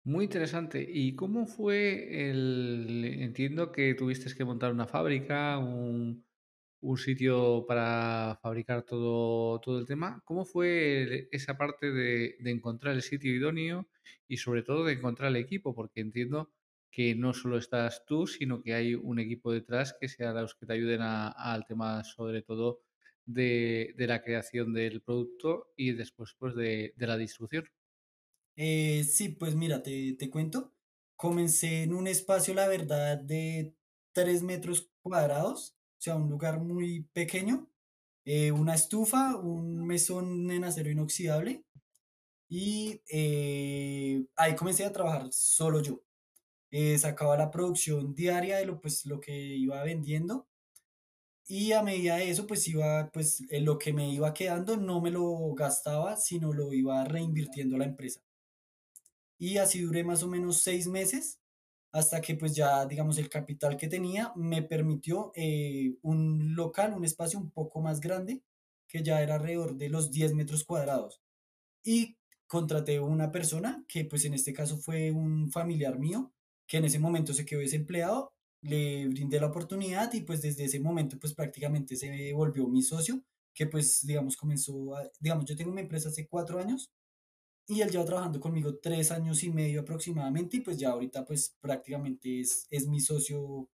Muy 0.04 0.26
interesante. 0.26 0.86
¿Y 0.90 1.16
cómo 1.16 1.46
fue 1.46 2.30
el... 2.30 3.06
Entiendo 3.20 3.72
que 3.72 3.94
tuviste 3.96 4.34
que 4.34 4.46
montar 4.46 4.72
una 4.72 4.88
fábrica, 4.88 5.58
un, 5.60 6.26
un 6.82 6.98
sitio 6.98 7.66
para 7.68 8.40
fabricar 8.42 8.84
todo, 8.84 9.60
todo 9.62 9.80
el 9.80 9.86
tema. 9.88 10.22
¿Cómo 10.26 10.46
fue 10.46 11.28
esa 11.32 11.58
parte 11.58 11.92
de, 11.92 12.38
de 12.40 12.52
encontrar 12.52 12.96
el 12.96 13.02
sitio 13.02 13.34
idóneo 13.36 13.90
y 14.28 14.38
sobre 14.38 14.64
todo 14.64 14.86
de 14.86 14.94
encontrar 14.94 15.30
el 15.30 15.36
equipo? 15.38 15.76
Porque 15.76 16.02
entiendo 16.02 16.52
que 16.92 17.16
no 17.16 17.34
solo 17.34 17.58
estás 17.58 18.06
tú, 18.06 18.28
sino 18.28 18.62
que 18.62 18.74
hay 18.74 18.96
un 18.96 19.20
equipo 19.20 19.52
detrás 19.52 19.96
que 20.00 20.08
sea 20.08 20.34
los 20.34 20.56
que 20.56 20.66
te 20.66 20.74
ayuden 20.74 21.02
al 21.02 21.66
tema 21.66 22.04
sobre 22.04 22.42
todo 22.42 22.82
de, 23.26 23.94
de 23.98 24.08
la 24.08 24.22
creación 24.24 24.74
del 24.74 25.02
producto 25.02 25.72
y 25.76 25.92
después 25.94 26.36
pues 26.38 26.56
de, 26.56 26.94
de 26.96 27.08
la 27.08 27.18
distribución. 27.18 27.66
Eh, 28.56 29.04
sí, 29.06 29.30
pues 29.30 29.56
mira, 29.56 29.82
te, 29.84 30.14
te 30.14 30.30
cuento. 30.30 30.74
Comencé 31.16 31.84
en 31.84 31.94
un 31.94 32.08
espacio, 32.08 32.54
la 32.54 32.68
verdad, 32.68 33.18
de 33.18 33.76
3 34.14 34.44
metros 34.44 34.92
cuadrados, 35.02 35.79
o 36.00 36.02
sea, 36.02 36.16
un 36.16 36.30
lugar 36.30 36.62
muy 36.62 37.02
pequeño, 37.14 37.70
eh, 38.24 38.54
una 38.54 38.74
estufa, 38.76 39.36
un 39.36 39.86
mesón 39.86 40.50
en 40.50 40.64
acero 40.64 40.90
inoxidable 40.90 41.66
y 42.48 43.02
eh, 43.10 44.26
ahí 44.38 44.56
comencé 44.56 44.86
a 44.86 44.94
trabajar 44.94 45.28
solo 45.32 45.82
yo. 45.82 46.02
Eh, 46.72 46.98
sacaba 46.98 47.36
la 47.38 47.52
producción 47.52 48.16
diaria 48.16 48.58
de 48.58 48.66
lo, 48.66 48.80
pues, 48.80 49.06
lo 49.06 49.20
que 49.20 49.34
iba 49.34 49.84
vendiendo 49.84 50.48
y 51.48 51.74
a 51.74 51.84
medida 51.84 52.16
de 52.18 52.30
eso, 52.30 52.48
pues 52.48 52.68
iba, 52.68 53.12
pues 53.12 53.44
lo 53.50 53.78
que 53.78 53.92
me 53.92 54.10
iba 54.14 54.34
quedando 54.34 54.78
no 54.78 55.02
me 55.02 55.12
lo 55.12 55.54
gastaba, 55.54 56.16
sino 56.16 56.54
lo 56.54 56.72
iba 56.74 57.04
reinvirtiendo 57.04 57.78
la 57.78 57.86
empresa. 57.86 58.22
Y 59.38 59.58
así 59.58 59.82
duré 59.82 60.04
más 60.04 60.24
o 60.24 60.28
menos 60.28 60.62
seis 60.62 60.88
meses 60.88 61.40
hasta 61.92 62.22
que 62.22 62.36
pues 62.36 62.56
ya, 62.56 62.86
digamos, 62.86 63.18
el 63.18 63.30
capital 63.30 63.78
que 63.78 63.88
tenía 63.88 64.32
me 64.36 64.62
permitió 64.64 65.32
eh, 65.36 65.96
un 66.02 66.56
local, 66.56 66.94
un 66.94 67.06
espacio 67.06 67.40
un 67.40 67.52
poco 67.52 67.82
más 67.82 68.00
grande, 68.00 68.44
que 68.88 69.04
ya 69.04 69.22
era 69.22 69.36
alrededor 69.36 69.76
de 69.78 69.90
los 69.90 70.12
10 70.12 70.34
metros 70.34 70.64
cuadrados. 70.66 71.22
Y 71.84 72.18
contraté 72.48 73.00
una 73.00 73.32
persona 73.32 73.86
que 73.88 74.06
pues 74.06 74.26
en 74.26 74.34
este 74.34 74.54
caso 74.54 74.78
fue 74.78 75.12
un 75.12 75.52
familiar 75.52 76.00
mío, 76.00 76.34
que 76.68 76.78
en 76.78 76.86
ese 76.86 77.00
momento 77.00 77.34
se 77.34 77.46
quedó 77.46 77.60
desempleado, 77.62 78.34
le 78.62 79.08
brindé 79.08 79.40
la 79.40 79.48
oportunidad 79.48 80.12
y 80.14 80.22
pues 80.22 80.42
desde 80.42 80.66
ese 80.66 80.80
momento 80.80 81.18
pues 81.20 81.34
prácticamente 81.34 81.96
se 81.96 82.34
volvió 82.34 82.68
mi 82.68 82.82
socio, 82.84 83.24
que 83.54 83.68
pues 83.68 84.06
digamos 84.06 84.36
comenzó, 84.38 84.96
a- 84.96 85.10
digamos, 85.20 85.46
yo 85.46 85.56
tengo 85.56 85.72
mi 85.72 85.82
empresa 85.82 86.10
hace 86.10 86.28
cuatro 86.28 86.60
años 86.60 86.92
y 87.70 87.82
él 87.82 87.92
lleva 87.92 88.04
trabajando 88.04 88.40
conmigo 88.40 88.80
tres 88.80 89.12
años 89.12 89.44
y 89.44 89.52
medio 89.52 89.82
aproximadamente 89.82 90.58
y 90.58 90.62
pues 90.62 90.78
ya 90.78 90.90
ahorita 90.90 91.24
pues 91.24 91.56
prácticamente 91.62 92.42
es, 92.42 92.68
es 92.72 92.88
mi 92.88 93.00
socio 93.00 93.70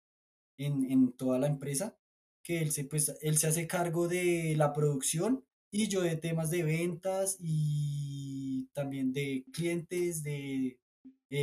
en, 0.57 0.91
en 0.91 1.13
toda 1.13 1.39
la 1.39 1.47
empresa, 1.47 1.97
que 2.43 2.61
él 2.61 2.71
se, 2.71 2.83
pues, 2.83 3.17
él 3.21 3.37
se 3.37 3.47
hace 3.47 3.67
cargo 3.67 4.09
de 4.09 4.53
la 4.57 4.73
producción 4.73 5.45
y 5.71 5.87
yo 5.87 6.01
de 6.01 6.17
temas 6.17 6.51
de 6.51 6.63
ventas 6.63 7.37
y 7.39 8.67
también 8.73 9.13
de 9.13 9.45
clientes, 9.53 10.21
de 10.23 10.77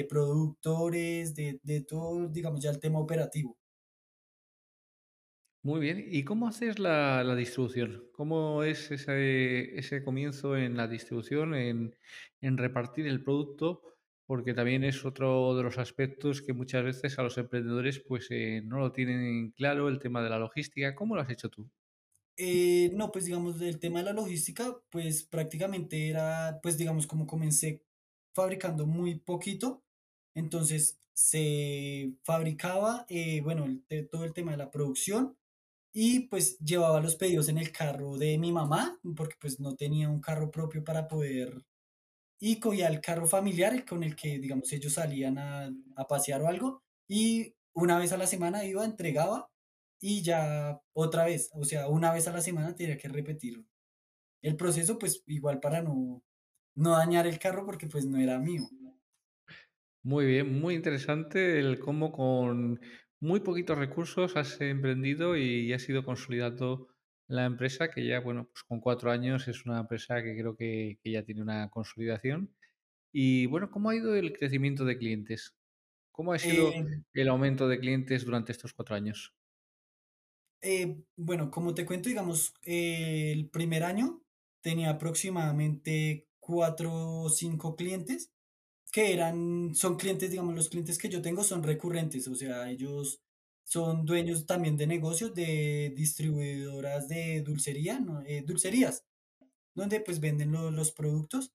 productores, 0.08 1.34
de, 1.34 1.58
de 1.62 1.80
todo, 1.80 2.28
digamos 2.28 2.60
ya 2.62 2.70
el 2.70 2.80
tema 2.80 2.98
operativo. 2.98 3.58
Muy 5.64 5.80
bien. 5.80 6.04
¿Y 6.08 6.24
cómo 6.24 6.48
haces 6.48 6.78
la, 6.80 7.22
la 7.22 7.36
distribución? 7.36 8.04
¿Cómo 8.12 8.64
es 8.64 8.90
ese, 8.90 9.78
ese 9.78 10.02
comienzo 10.02 10.56
en 10.56 10.76
la 10.76 10.88
distribución, 10.88 11.54
en, 11.54 11.94
en 12.42 12.58
repartir 12.58 13.06
el 13.06 13.24
producto? 13.24 13.82
Porque 14.26 14.52
también 14.52 14.84
es 14.84 15.04
otro 15.04 15.56
de 15.56 15.62
los 15.62 15.78
aspectos 15.78 16.42
que 16.42 16.52
muchas 16.52 16.84
veces 16.84 17.18
a 17.18 17.22
los 17.22 17.38
emprendedores 17.38 18.00
pues 18.00 18.26
eh, 18.30 18.60
no 18.62 18.78
lo 18.78 18.92
tienen 18.92 19.52
claro, 19.52 19.88
el 19.88 19.98
tema 19.98 20.22
de 20.22 20.30
la 20.30 20.38
logística. 20.38 20.94
¿Cómo 20.94 21.14
lo 21.14 21.22
has 21.22 21.30
hecho 21.30 21.48
tú? 21.48 21.70
Eh, 22.36 22.90
no, 22.94 23.10
pues 23.12 23.26
digamos, 23.26 23.58
del 23.58 23.78
tema 23.78 24.00
de 24.00 24.06
la 24.06 24.12
logística, 24.12 24.76
pues 24.90 25.24
prácticamente 25.24 26.08
era, 26.08 26.60
pues 26.62 26.78
digamos, 26.78 27.06
como 27.06 27.26
comencé 27.26 27.82
fabricando 28.34 28.86
muy 28.86 29.16
poquito, 29.18 29.84
entonces 30.34 31.00
se 31.12 32.14
fabricaba, 32.24 33.04
eh, 33.08 33.42
bueno, 33.42 33.66
el 33.88 34.08
todo 34.08 34.24
el 34.24 34.32
tema 34.32 34.52
de 34.52 34.56
la 34.56 34.70
producción 34.70 35.36
y 35.92 36.20
pues 36.28 36.58
llevaba 36.58 37.00
los 37.00 37.16
pedidos 37.16 37.48
en 37.48 37.58
el 37.58 37.70
carro 37.70 38.16
de 38.16 38.38
mi 38.38 38.52
mamá, 38.52 38.98
porque 39.16 39.36
pues 39.40 39.60
no 39.60 39.76
tenía 39.76 40.08
un 40.08 40.20
carro 40.20 40.50
propio 40.50 40.82
para 40.84 41.06
poder, 41.08 41.62
y 42.44 42.58
cogía 42.58 42.88
el 42.88 43.00
carro 43.00 43.28
familiar 43.28 43.72
el 43.72 43.84
con 43.84 44.02
el 44.02 44.16
que, 44.16 44.40
digamos, 44.40 44.72
ellos 44.72 44.94
salían 44.94 45.38
a, 45.38 45.70
a 45.94 46.06
pasear 46.08 46.42
o 46.42 46.48
algo, 46.48 46.82
y 47.08 47.54
una 47.72 48.00
vez 48.00 48.12
a 48.12 48.16
la 48.16 48.26
semana 48.26 48.64
iba, 48.64 48.84
entregaba 48.84 49.48
y 50.00 50.22
ya 50.22 50.80
otra 50.92 51.24
vez, 51.24 51.50
o 51.54 51.64
sea, 51.64 51.86
una 51.86 52.12
vez 52.12 52.26
a 52.26 52.32
la 52.32 52.40
semana 52.40 52.74
tenía 52.74 52.98
que 52.98 53.06
repetir 53.06 53.64
el 54.42 54.56
proceso, 54.56 54.98
pues 54.98 55.22
igual 55.26 55.60
para 55.60 55.82
no, 55.82 56.24
no 56.74 56.90
dañar 56.90 57.28
el 57.28 57.38
carro 57.38 57.64
porque 57.64 57.86
pues 57.86 58.06
no 58.06 58.18
era 58.18 58.40
mío. 58.40 58.62
Muy 60.02 60.26
bien, 60.26 60.60
muy 60.60 60.74
interesante 60.74 61.60
el 61.60 61.78
cómo 61.78 62.10
con 62.10 62.80
muy 63.20 63.38
poquitos 63.38 63.78
recursos 63.78 64.34
has 64.36 64.60
emprendido 64.60 65.36
y 65.36 65.72
has 65.72 65.88
ido 65.88 66.04
consolidando 66.04 66.88
la 67.28 67.44
empresa, 67.46 67.90
que 67.90 68.06
ya, 68.06 68.20
bueno, 68.20 68.48
pues 68.52 68.62
con 68.64 68.80
cuatro 68.80 69.10
años 69.10 69.48
es 69.48 69.64
una 69.66 69.80
empresa 69.80 70.22
que 70.22 70.36
creo 70.36 70.56
que, 70.56 70.98
que 71.02 71.12
ya 71.12 71.24
tiene 71.24 71.42
una 71.42 71.70
consolidación. 71.70 72.54
Y 73.12 73.46
bueno, 73.46 73.70
¿cómo 73.70 73.90
ha 73.90 73.96
ido 73.96 74.14
el 74.16 74.32
crecimiento 74.38 74.84
de 74.86 74.98
clientes? 74.98 75.56
¿Cómo 76.12 76.32
ha 76.34 76.38
sido 76.40 76.72
Eh, 76.72 77.02
el 77.14 77.28
aumento 77.28 77.68
de 77.68 77.80
clientes 77.80 78.24
durante 78.26 78.52
estos 78.52 78.74
cuatro 78.74 78.96
años? 78.96 79.34
eh, 80.60 81.02
bueno, 81.16 81.50
como 81.50 81.74
te 81.74 81.84
cuento, 81.86 82.08
digamos, 82.08 82.54
eh, 82.62 83.32
el 83.32 83.48
primer 83.50 83.82
año 83.84 84.22
tenía 84.60 84.90
aproximadamente 84.90 86.28
cuatro 86.40 86.92
o 87.22 87.28
cinco 87.30 87.76
clientes 87.76 88.32
que 88.92 89.12
eran, 89.14 89.74
son 89.74 89.96
clientes, 89.96 90.30
digamos, 90.30 90.54
los 90.54 90.68
clientes 90.70 90.98
que 90.98 91.08
yo 91.10 91.22
tengo 91.22 91.44
son 91.44 91.62
recurrentes, 91.64 92.28
o 92.28 92.34
sea, 92.36 92.70
ellos 92.70 93.22
son 93.64 94.04
dueños 94.06 94.46
también 94.46 94.76
de 94.76 94.86
negocios, 94.86 95.34
de 95.34 95.92
distribuidoras 95.96 97.08
de 97.08 97.42
dulcería, 97.42 98.00
¿no? 98.00 98.22
Eh, 98.26 98.42
dulcerías, 98.46 99.04
donde 99.74 100.00
pues 100.00 100.20
venden 100.20 100.52
lo- 100.52 100.70
los 100.72 100.92
productos 100.92 101.52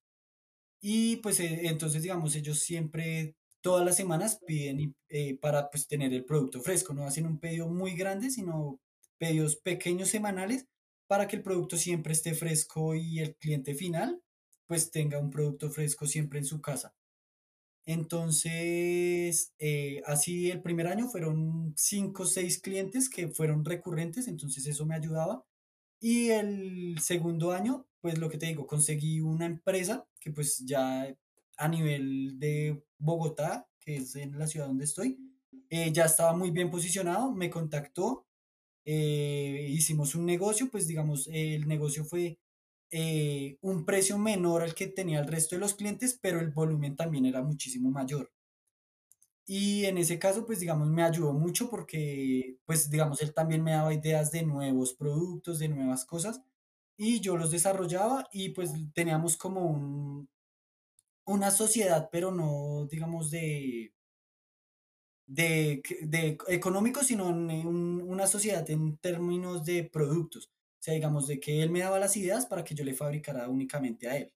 y 0.82 1.18
pues 1.18 1.40
eh, 1.40 1.62
entonces, 1.68 2.04
digamos, 2.04 2.36
ellos 2.36 2.60
siempre, 2.60 3.36
todas 3.62 3.86
las 3.86 3.96
semanas 3.98 4.40
piden 4.46 4.96
eh, 5.10 5.38
para 5.40 5.70
pues 5.70 5.88
tener 5.88 6.14
el 6.14 6.26
producto 6.26 6.62
fresco, 6.62 6.94
no 6.94 7.06
hacen 7.06 7.26
un 7.28 7.40
pedido 7.40 7.68
muy 7.70 7.96
grande, 7.96 8.30
sino 8.32 8.80
pedidos 9.18 9.56
pequeños 9.58 10.10
semanales 10.10 10.68
para 11.08 11.28
que 11.28 11.38
el 11.38 11.44
producto 11.44 11.78
siempre 11.78 12.14
esté 12.14 12.34
fresco 12.36 12.96
y 12.96 13.20
el 13.20 13.36
cliente 13.38 13.74
final 13.76 14.22
pues 14.68 14.92
tenga 14.92 15.20
un 15.20 15.30
producto 15.32 15.70
fresco 15.72 16.06
siempre 16.08 16.40
en 16.40 16.46
su 16.46 16.62
casa. 16.62 16.94
Entonces, 17.88 19.54
eh, 19.60 20.02
así 20.06 20.52
el 20.52 20.62
primer 20.62 20.88
año 20.88 21.08
fueron 21.08 21.74
cinco 21.78 22.24
o 22.24 22.26
seis 22.26 22.62
clientes 22.62 23.10
que 23.10 23.30
fueron 23.30 23.64
recurrentes, 23.64 24.28
entonces 24.28 24.68
eso 24.68 24.86
me 24.86 24.96
ayudaba. 24.96 25.46
Y 26.02 26.30
el 26.32 27.00
segundo 27.00 27.54
año, 27.54 27.88
pues 28.02 28.18
lo 28.20 28.30
que 28.30 28.38
te 28.38 28.48
digo, 28.48 28.68
conseguí 28.68 29.22
una 29.22 29.46
empresa 29.46 30.06
que 30.20 30.32
pues 30.32 30.60
ya 30.66 31.08
a 31.58 31.68
nivel 31.70 32.38
de 32.40 32.84
Bogotá, 33.00 33.70
que 33.80 33.98
es 33.98 34.16
en 34.18 34.38
la 34.38 34.48
ciudad 34.48 34.68
donde 34.68 34.86
estoy, 34.86 35.18
eh, 35.70 35.92
ya 35.94 36.06
estaba 36.06 36.34
muy 36.36 36.52
bien 36.52 36.70
posicionado, 36.70 37.32
me 37.32 37.50
contactó, 37.50 38.28
eh, 38.86 39.68
hicimos 39.72 40.16
un 40.16 40.26
negocio, 40.26 40.70
pues 40.70 40.88
digamos, 40.88 41.30
el 41.32 41.68
negocio 41.70 42.04
fue 42.06 42.40
eh, 42.92 43.58
un 43.62 43.86
precio 43.86 44.18
menor 44.18 44.64
al 44.64 44.76
que 44.76 44.88
tenía 44.88 45.20
el 45.20 45.28
resto 45.28 45.56
de 45.56 45.62
los 45.62 45.76
clientes, 45.76 46.18
pero 46.22 46.40
el 46.40 46.52
volumen 46.52 46.96
también 46.96 47.26
era 47.26 47.42
muchísimo 47.44 47.92
mayor. 47.92 48.32
Y 49.50 49.86
en 49.86 49.98
ese 49.98 50.20
caso, 50.20 50.46
pues 50.46 50.60
digamos, 50.60 50.90
me 50.90 51.04
ayudó 51.04 51.32
mucho 51.34 51.70
porque, 51.70 52.58
pues 52.66 52.90
digamos, 52.90 53.22
él 53.22 53.34
también 53.34 53.64
me 53.64 53.72
daba 53.72 53.94
ideas 53.94 54.32
de 54.32 54.44
nuevos 54.44 54.94
productos, 54.94 55.60
de 55.60 55.70
nuevas 55.70 56.06
cosas, 56.06 56.42
y 56.98 57.22
yo 57.22 57.38
los 57.38 57.52
desarrollaba 57.52 58.28
y 58.34 58.50
pues 58.50 58.72
teníamos 58.94 59.38
como 59.38 59.62
un, 59.68 60.30
una 61.26 61.52
sociedad, 61.52 62.10
pero 62.12 62.32
no, 62.32 62.88
digamos, 62.90 63.32
de, 63.32 63.94
de, 65.26 65.82
de 66.02 66.38
económico, 66.48 67.04
sino 67.04 67.28
una 67.28 68.28
sociedad 68.28 68.70
en 68.70 68.98
términos 68.98 69.66
de 69.66 69.84
productos. 69.84 70.50
O 70.80 70.84
sea, 70.84 70.94
digamos, 70.96 71.28
de 71.28 71.40
que 71.40 71.62
él 71.64 71.70
me 71.72 71.80
daba 71.82 72.00
las 72.00 72.16
ideas 72.18 72.46
para 72.46 72.64
que 72.64 72.76
yo 72.76 72.84
le 72.86 72.94
fabricara 72.94 73.50
únicamente 73.50 74.08
a 74.10 74.18
él. 74.18 74.34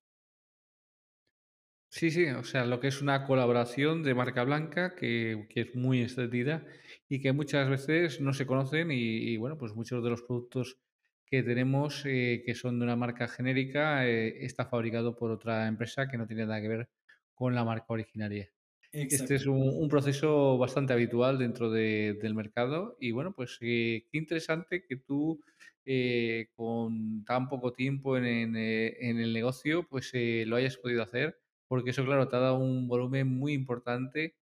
Sí, 1.93 2.09
sí, 2.09 2.25
o 2.27 2.43
sea, 2.45 2.65
lo 2.65 2.79
que 2.79 2.87
es 2.87 3.01
una 3.01 3.25
colaboración 3.25 4.01
de 4.03 4.13
marca 4.15 4.43
blanca 4.45 4.95
que, 4.95 5.47
que 5.49 5.61
es 5.61 5.75
muy 5.75 6.01
extendida 6.01 6.65
y 7.09 7.19
que 7.21 7.33
muchas 7.33 7.69
veces 7.69 8.21
no 8.21 8.33
se 8.33 8.45
conocen 8.47 8.91
y, 8.91 9.35
bueno, 9.37 9.57
pues 9.57 9.73
muchos 9.75 10.01
de 10.01 10.09
los 10.09 10.21
productos 10.21 10.79
que 11.25 11.43
tenemos 11.43 12.03
eh, 12.05 12.43
que 12.45 12.55
son 12.55 12.79
de 12.79 12.85
una 12.85 12.95
marca 12.95 13.27
genérica, 13.27 14.07
eh, 14.07 14.45
está 14.45 14.65
fabricado 14.65 15.17
por 15.17 15.31
otra 15.31 15.67
empresa 15.67 16.07
que 16.07 16.17
no 16.17 16.27
tiene 16.27 16.45
nada 16.45 16.61
que 16.61 16.69
ver 16.69 16.89
con 17.33 17.55
la 17.55 17.65
marca 17.65 17.87
originaria. 17.89 18.53
Este 18.93 19.35
es 19.35 19.45
un, 19.45 19.57
un 19.61 19.89
proceso 19.89 20.57
bastante 20.57 20.93
habitual 20.93 21.37
dentro 21.37 21.69
de- 21.71 22.17
del 22.21 22.33
mercado 22.35 22.95
y 22.99 23.11
bueno, 23.11 23.33
pues 23.33 23.57
eh, 23.61 24.07
qué 24.11 24.17
interesante 24.17 24.85
que 24.85 24.95
tú 24.97 25.41
eh, 25.85 26.49
con 26.55 27.23
tan 27.25 27.49
poco 27.49 27.73
tiempo 27.73 28.17
en, 28.17 28.25
en, 28.25 28.55
eh, 28.55 29.09
en 29.09 29.19
el 29.19 29.33
negocio 29.33 29.87
pues 29.89 30.11
eh, 30.13 30.45
lo 30.47 30.55
hayas 30.57 30.77
podido 30.77 31.03
hacer 31.03 31.39
porque 31.67 31.89
eso 31.91 32.05
claro 32.05 32.27
te 32.29 32.35
ha 32.35 32.39
dado 32.39 32.59
un 32.59 32.87
volumen 32.87 33.27
muy 33.27 33.53
importante 33.53 34.37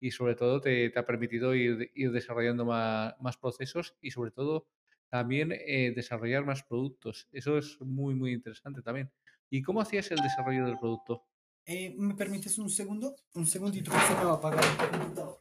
y 0.00 0.10
sobre 0.12 0.34
todo 0.36 0.60
te, 0.60 0.90
te 0.90 0.98
ha 0.98 1.06
permitido 1.06 1.54
ir, 1.54 1.90
ir 1.94 2.10
desarrollando 2.12 2.64
más, 2.64 3.14
más 3.20 3.36
procesos 3.36 3.96
y 4.00 4.10
sobre 4.10 4.30
todo 4.32 4.68
también 5.08 5.50
desarrollar 5.50 6.44
más 6.46 6.62
productos. 6.62 7.28
Eso 7.32 7.58
es 7.58 7.78
muy, 7.82 8.14
muy 8.14 8.32
interesante 8.32 8.80
también. 8.82 9.12
¿Y 9.50 9.60
cómo 9.62 9.82
hacías 9.82 10.10
el 10.10 10.22
desarrollo 10.22 10.64
del 10.66 10.78
producto? 10.78 11.26
Eh, 11.66 11.94
¿me 11.96 12.14
permites 12.14 12.58
un 12.58 12.68
segundo? 12.70 13.14
Un 13.34 13.46
segundito 13.46 13.90
que 13.90 13.98
se 13.98 14.14
me 14.14 14.24
va 14.24 14.32
a 14.32 14.34
apagar 14.34 14.64
el 14.64 14.90
computador. 14.90 15.40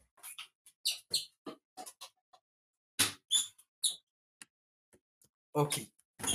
Ok, 5.53 5.73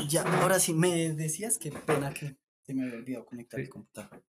ya, 0.08 0.22
ahora 0.42 0.58
sí, 0.58 0.74
me 0.74 1.14
decías, 1.14 1.58
qué 1.58 1.70
pena 1.70 2.12
que 2.12 2.36
se 2.66 2.74
me 2.74 2.82
había 2.82 2.96
olvidado 2.98 3.24
conectar 3.26 3.60
el 3.60 3.68
computador. 3.68 4.22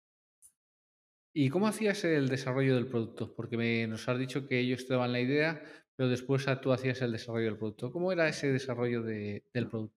¿Y 1.34 1.50
cómo 1.50 1.66
hacías 1.68 2.02
el 2.04 2.28
desarrollo 2.28 2.74
del 2.74 2.88
producto? 2.88 3.34
Porque 3.34 3.56
me, 3.56 3.86
nos 3.86 4.08
has 4.08 4.18
dicho 4.18 4.46
que 4.46 4.58
ellos 4.60 4.86
te 4.86 4.94
daban 4.94 5.12
la 5.12 5.20
idea, 5.20 5.62
pero 5.94 6.08
después 6.08 6.48
ah, 6.48 6.60
tú 6.60 6.72
hacías 6.72 7.00
el 7.02 7.12
desarrollo 7.12 7.46
del 7.46 7.58
producto. 7.58 7.92
¿Cómo 7.92 8.10
era 8.12 8.28
ese 8.28 8.50
desarrollo 8.50 9.02
de- 9.02 9.44
del 9.52 9.68
producto? 9.68 9.96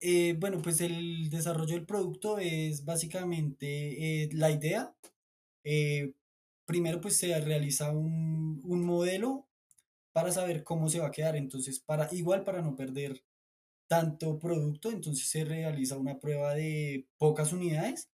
Eh, 0.00 0.34
bueno, 0.38 0.62
pues 0.62 0.80
el 0.80 1.28
desarrollo 1.30 1.74
del 1.74 1.84
producto 1.86 2.38
es 2.38 2.84
básicamente 2.84 4.24
eh, 4.24 4.28
la 4.32 4.50
idea. 4.50 4.94
eh, 5.64 6.14
primero, 6.66 7.00
pues 7.00 7.16
se 7.18 7.40
realiza 7.40 7.92
un, 7.92 8.60
un 8.64 8.84
modelo 8.84 9.48
para 10.12 10.32
saber 10.32 10.64
cómo 10.64 10.88
se 10.90 11.00
va 11.00 11.08
a 11.08 11.12
quedar. 11.12 11.36
Entonces, 11.36 11.80
para, 11.80 12.08
igual 12.14 12.44
para 12.44 12.62
no 12.62 12.76
perder 12.76 13.22
tanto 13.88 14.38
producto, 14.38 14.90
entonces 14.90 15.28
se 15.28 15.44
realiza 15.44 15.98
una 15.98 16.18
prueba 16.20 16.54
de 16.54 17.08
pocas 17.18 17.52
unidades 17.54 18.10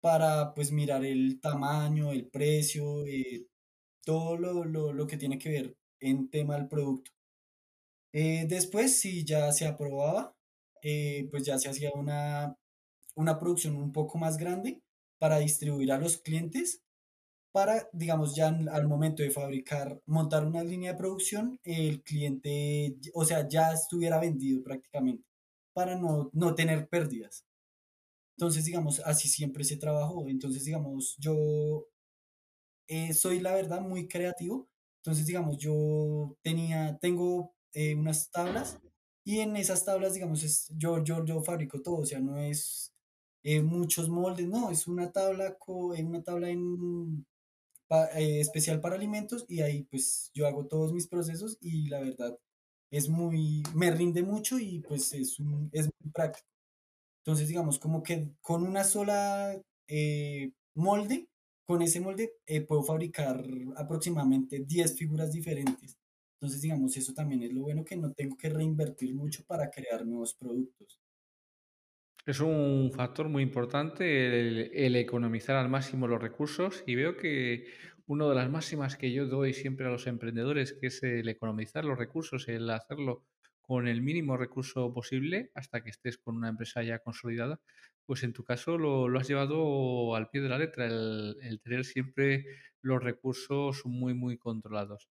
para 0.00 0.54
pues 0.54 0.72
mirar 0.72 1.04
el 1.04 1.40
tamaño, 1.40 2.12
el 2.12 2.28
precio, 2.28 3.06
eh, 3.06 3.46
todo 4.04 4.36
lo, 4.38 4.64
lo- 4.64 4.92
lo 4.94 5.06
que 5.08 5.16
tiene 5.18 5.38
que 5.38 5.50
ver 5.50 5.76
en 6.00 6.30
tema 6.30 6.56
del 6.56 6.68
producto. 6.68 7.12
Eh, 8.12 8.46
después, 8.48 9.00
si 9.00 9.24
ya 9.24 9.50
se 9.52 9.66
aprobaba, 9.66 10.34
eh, 10.90 11.28
pues 11.30 11.44
ya 11.44 11.58
se 11.58 11.68
hacía 11.68 11.90
una, 11.94 12.56
una 13.14 13.38
producción 13.38 13.76
un 13.76 13.92
poco 13.92 14.16
más 14.16 14.38
grande 14.38 14.82
para 15.18 15.38
distribuir 15.38 15.92
a 15.92 15.98
los 15.98 16.16
clientes, 16.16 16.82
para, 17.52 17.88
digamos, 17.92 18.34
ya 18.34 18.48
al 18.48 18.88
momento 18.88 19.22
de 19.22 19.30
fabricar, 19.30 20.00
montar 20.06 20.46
una 20.46 20.64
línea 20.64 20.92
de 20.92 20.98
producción, 20.98 21.60
el 21.64 22.02
cliente, 22.02 22.96
o 23.14 23.24
sea, 23.24 23.46
ya 23.48 23.72
estuviera 23.72 24.18
vendido 24.18 24.62
prácticamente, 24.62 25.24
para 25.74 25.96
no, 25.96 26.30
no 26.32 26.54
tener 26.54 26.88
pérdidas. 26.88 27.44
Entonces, 28.38 28.64
digamos, 28.64 29.00
así 29.00 29.28
siempre 29.28 29.64
se 29.64 29.76
trabajó. 29.76 30.26
Entonces, 30.28 30.64
digamos, 30.64 31.16
yo 31.18 31.86
eh, 32.88 33.12
soy 33.12 33.40
la 33.40 33.54
verdad 33.54 33.82
muy 33.82 34.08
creativo. 34.08 34.68
Entonces, 35.02 35.26
digamos, 35.26 35.58
yo 35.58 36.36
tenía, 36.42 36.98
tengo 37.00 37.54
eh, 37.74 37.94
unas 37.94 38.30
tablas 38.30 38.78
y 39.34 39.40
en 39.40 39.56
esas 39.56 39.84
tablas, 39.84 40.14
digamos, 40.14 40.42
es, 40.44 40.68
yo, 40.76 41.02
yo, 41.04 41.24
yo 41.24 41.42
fabrico 41.42 41.80
todo, 41.82 41.98
o 41.98 42.06
sea, 42.06 42.20
no 42.20 42.38
es 42.38 42.92
eh, 43.42 43.60
muchos 43.62 44.08
moldes, 44.08 44.46
no, 44.48 44.70
es 44.70 44.86
una 44.88 45.12
tabla, 45.12 45.56
co- 45.58 45.94
eh, 45.94 46.04
una 46.04 46.22
tabla 46.22 46.50
en, 46.50 47.26
eh, 48.14 48.40
especial 48.40 48.80
para 48.80 48.96
alimentos 48.96 49.44
y 49.48 49.62
ahí 49.62 49.84
pues 49.84 50.30
yo 50.34 50.46
hago 50.46 50.66
todos 50.66 50.92
mis 50.92 51.08
procesos 51.08 51.56
y 51.60 51.88
la 51.88 52.00
verdad 52.00 52.38
es 52.90 53.08
muy, 53.08 53.62
me 53.74 53.90
rinde 53.90 54.22
mucho 54.22 54.58
y 54.58 54.80
pues 54.80 55.12
es, 55.14 55.38
un, 55.40 55.70
es 55.72 55.86
muy 56.02 56.12
práctico. 56.12 56.46
Entonces, 57.24 57.48
digamos, 57.48 57.78
como 57.78 58.02
que 58.02 58.30
con 58.42 58.64
una 58.64 58.84
sola 58.84 59.60
molde, 60.74 61.28
con 61.66 61.82
ese 61.82 62.00
molde 62.00 62.32
puedo 62.66 62.82
fabricar 62.82 63.44
aproximadamente 63.76 64.60
10 64.60 64.96
figuras 64.96 65.30
diferentes. 65.32 65.97
Entonces, 66.40 66.62
digamos, 66.62 66.96
eso 66.96 67.12
también 67.12 67.42
es 67.42 67.52
lo 67.52 67.62
bueno 67.62 67.84
que 67.84 67.96
no 67.96 68.12
tengo 68.12 68.36
que 68.36 68.48
reinvertir 68.48 69.12
mucho 69.12 69.44
para 69.44 69.70
crear 69.70 70.06
nuevos 70.06 70.34
productos. 70.34 71.00
Es 72.24 72.38
un 72.38 72.92
factor 72.94 73.28
muy 73.28 73.42
importante 73.42 74.84
el, 74.86 74.94
economizar 74.94 75.56
al 75.56 75.68
máximo 75.68 76.06
los 76.06 76.22
recursos 76.22 76.84
y 76.86 76.94
veo 76.94 77.16
que 77.16 77.66
una 78.06 78.28
de 78.28 78.36
las 78.36 78.50
máximas 78.50 78.96
que 78.96 79.10
yo 79.12 79.26
doy 79.26 79.52
siempre 79.52 79.86
a 79.86 79.90
los 79.90 80.06
emprendedores, 80.06 80.74
que 80.74 80.86
es 80.86 81.02
el 81.02 81.28
economizar 81.28 81.84
los 81.84 81.98
recursos, 81.98 82.46
el 82.46 82.70
hacerlo 82.70 83.24
con 83.60 83.88
el 83.88 84.00
mínimo 84.00 84.36
recurso 84.36 84.94
posible 84.94 85.50
hasta 85.54 85.82
que 85.82 85.90
estés 85.90 86.18
con 86.18 86.36
una 86.36 86.50
empresa 86.50 86.84
ya 86.84 87.00
consolidada, 87.00 87.60
pues 88.06 88.22
en 88.22 88.32
tu 88.32 88.44
caso 88.44 88.78
lo, 88.78 89.08
lo 89.08 89.18
has 89.18 89.26
llevado 89.26 90.14
al 90.14 90.30
pie 90.30 90.40
de 90.40 90.48
la 90.48 90.58
letra, 90.58 90.86
el 90.86 91.60
tener 91.64 91.84
siempre 91.84 92.44
los 92.80 93.02
recursos 93.02 93.84
muy, 93.86 94.14
muy 94.14 94.38
controlados. 94.38 95.08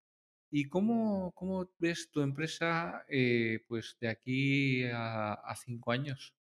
¿Y 0.51 0.65
cómo, 0.69 1.31
cómo 1.33 1.69
ves 1.79 2.10
tu 2.12 2.21
empresa 2.21 3.05
eh, 3.10 3.60
pues 3.67 3.97
de 4.01 4.10
aquí 4.10 4.83
a, 4.93 5.33
cinco 5.55 5.91
años? 5.91 6.33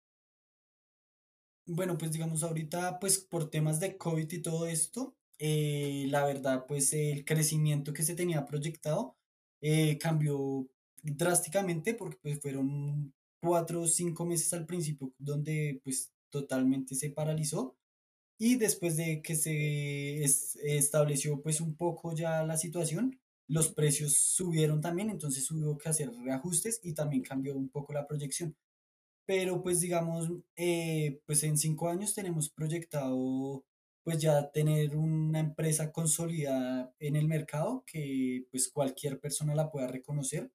Bueno, 1.67 1.99
pues 1.99 2.13
digamos 2.13 2.43
ahorita, 2.45 2.99
pues 3.01 3.19
por 3.19 3.51
temas 3.51 3.81
de 3.81 3.97
COVID 3.99 4.31
y 4.33 4.43
todo 4.43 4.67
esto, 4.69 5.17
eh, 5.39 6.07
la 6.09 6.25
verdad, 6.25 6.65
pues 6.67 6.93
el 6.93 7.25
crecimiento 7.25 7.93
que 7.93 8.05
se 8.05 8.15
tenía 8.15 8.45
proyectado 8.47 9.17
eh, 9.61 9.99
cambió 9.99 10.69
drásticamente 11.03 11.95
porque 11.95 12.19
pues 12.23 12.41
fueron 12.41 13.15
cuatro 13.41 13.83
o 13.83 13.87
cinco 13.89 14.25
meses 14.25 14.53
al 14.53 14.67
principio 14.67 15.13
donde 15.19 15.81
pues 15.83 16.13
totalmente 16.31 16.95
se 16.95 17.11
paralizó 17.11 17.77
y 18.39 18.57
después 18.57 18.97
de 18.97 19.23
que 19.23 19.35
se 19.37 20.23
es- 20.25 20.57
estableció 20.63 21.43
pues 21.43 21.61
un 21.61 21.77
poco 21.77 22.15
ya 22.15 22.45
la 22.45 22.57
situación, 22.59 23.21
los 23.49 23.69
precios 23.73 24.19
subieron 24.19 24.81
también, 24.81 25.11
entonces 25.11 25.51
hubo 25.51 25.79
que 25.79 25.89
hacer 25.89 26.11
reajustes 26.25 26.81
y 26.83 26.95
también 26.95 27.23
cambió 27.23 27.57
un 27.57 27.69
poco 27.69 27.93
la 27.93 28.07
proyección. 28.07 28.57
Pero 29.27 29.63
pues 29.63 29.81
digamos, 29.81 30.31
eh, 30.57 31.21
pues 31.27 31.43
en 31.45 31.59
cinco 31.59 31.89
años 31.89 32.15
tenemos 32.15 32.51
proyectado 32.51 33.65
pues 34.05 34.19
ya 34.21 34.51
tener 34.53 34.97
una 34.97 35.41
empresa 35.41 35.93
consolidada 35.93 36.95
en 37.01 37.17
el 37.17 37.27
mercado 37.29 37.85
que 37.87 38.47
pues 38.51 38.69
cualquier 38.69 39.21
persona 39.21 39.55
la 39.55 39.71
pueda 39.71 39.89
reconocer 39.89 40.51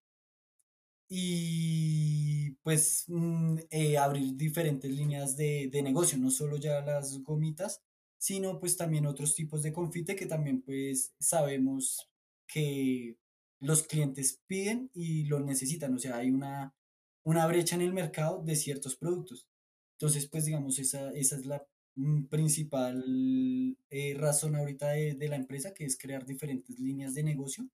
y 1.09 2.51
pues 2.63 3.05
mm, 3.07 3.57
eh, 3.69 3.97
abrir 3.97 4.35
diferentes 4.37 4.89
líneas 4.91 5.35
de, 5.35 5.69
de 5.71 5.83
negocio, 5.83 6.17
no 6.17 6.31
solo 6.31 6.57
ya 6.57 6.81
las 6.81 7.21
gomitas, 7.23 7.81
sino 8.17 8.59
pues 8.59 8.77
también 8.77 9.05
otros 9.05 9.35
tipos 9.35 9.61
de 9.63 9.73
confite 9.73 10.15
que 10.15 10.25
también 10.25 10.61
pues 10.61 11.13
sabemos 11.19 12.10
que 12.51 13.17
los 13.59 13.83
clientes 13.83 14.41
piden 14.47 14.89
y 14.93 15.25
lo 15.25 15.39
necesitan, 15.39 15.93
o 15.93 15.99
sea, 15.99 16.17
hay 16.17 16.31
una, 16.31 16.75
una 17.23 17.47
brecha 17.47 17.75
en 17.75 17.81
el 17.81 17.93
mercado 17.93 18.41
de 18.43 18.55
ciertos 18.55 18.95
productos. 18.95 19.47
Entonces, 19.93 20.27
pues 20.27 20.45
digamos, 20.45 20.79
esa, 20.79 21.11
esa 21.11 21.35
es 21.35 21.45
la 21.45 21.65
mm, 21.95 22.25
principal 22.25 23.77
eh, 23.89 24.15
razón 24.17 24.55
ahorita 24.55 24.89
de, 24.89 25.13
de 25.15 25.29
la 25.29 25.35
empresa, 25.35 25.73
que 25.73 25.85
es 25.85 25.97
crear 25.97 26.25
diferentes 26.25 26.79
líneas 26.79 27.13
de 27.13 27.23
negocio 27.23 27.69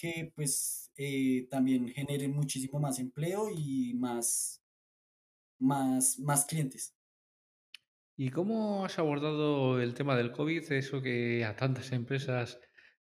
que 0.00 0.32
pues 0.34 0.90
eh, 0.96 1.46
también 1.50 1.88
generen 1.90 2.32
muchísimo 2.32 2.80
más 2.80 2.98
empleo 2.98 3.50
y 3.50 3.92
más, 3.94 4.62
más, 5.58 6.18
más 6.18 6.46
clientes. 6.46 6.96
¿Y 8.16 8.30
cómo 8.30 8.84
has 8.84 8.98
abordado 8.98 9.78
el 9.80 9.94
tema 9.94 10.16
del 10.16 10.32
COVID? 10.32 10.72
Eso 10.72 11.02
que 11.02 11.44
a 11.44 11.54
tantas 11.54 11.92
empresas 11.92 12.58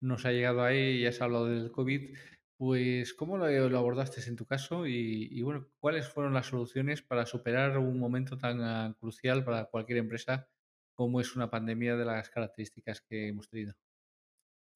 nos 0.02 0.26
ha 0.26 0.32
llegado 0.32 0.64
ahí 0.64 1.02
y 1.02 1.06
has 1.06 1.22
hablado 1.22 1.46
del 1.48 1.72
COVID. 1.72 2.16
Pues, 2.58 3.14
¿cómo 3.14 3.38
lo, 3.38 3.48
lo 3.70 3.78
abordaste 3.78 4.22
en 4.28 4.36
tu 4.36 4.46
caso? 4.46 4.86
Y, 4.86 5.42
bueno, 5.42 5.68
¿cuáles 5.80 6.10
fueron 6.10 6.34
las 6.34 6.48
soluciones 6.48 7.02
para 7.02 7.26
superar 7.26 7.78
un 7.78 7.98
momento 8.00 8.38
tan 8.38 8.62
ah, 8.62 8.96
crucial 9.00 9.46
para 9.46 9.66
cualquier 9.66 10.00
empresa 10.00 10.50
como 10.94 11.22
es 11.22 11.36
una 11.36 11.50
pandemia 11.50 11.96
de 11.96 12.06
las 12.06 12.30
características 12.30 13.02
que 13.02 13.30
hemos 13.30 13.48
tenido? 13.50 13.74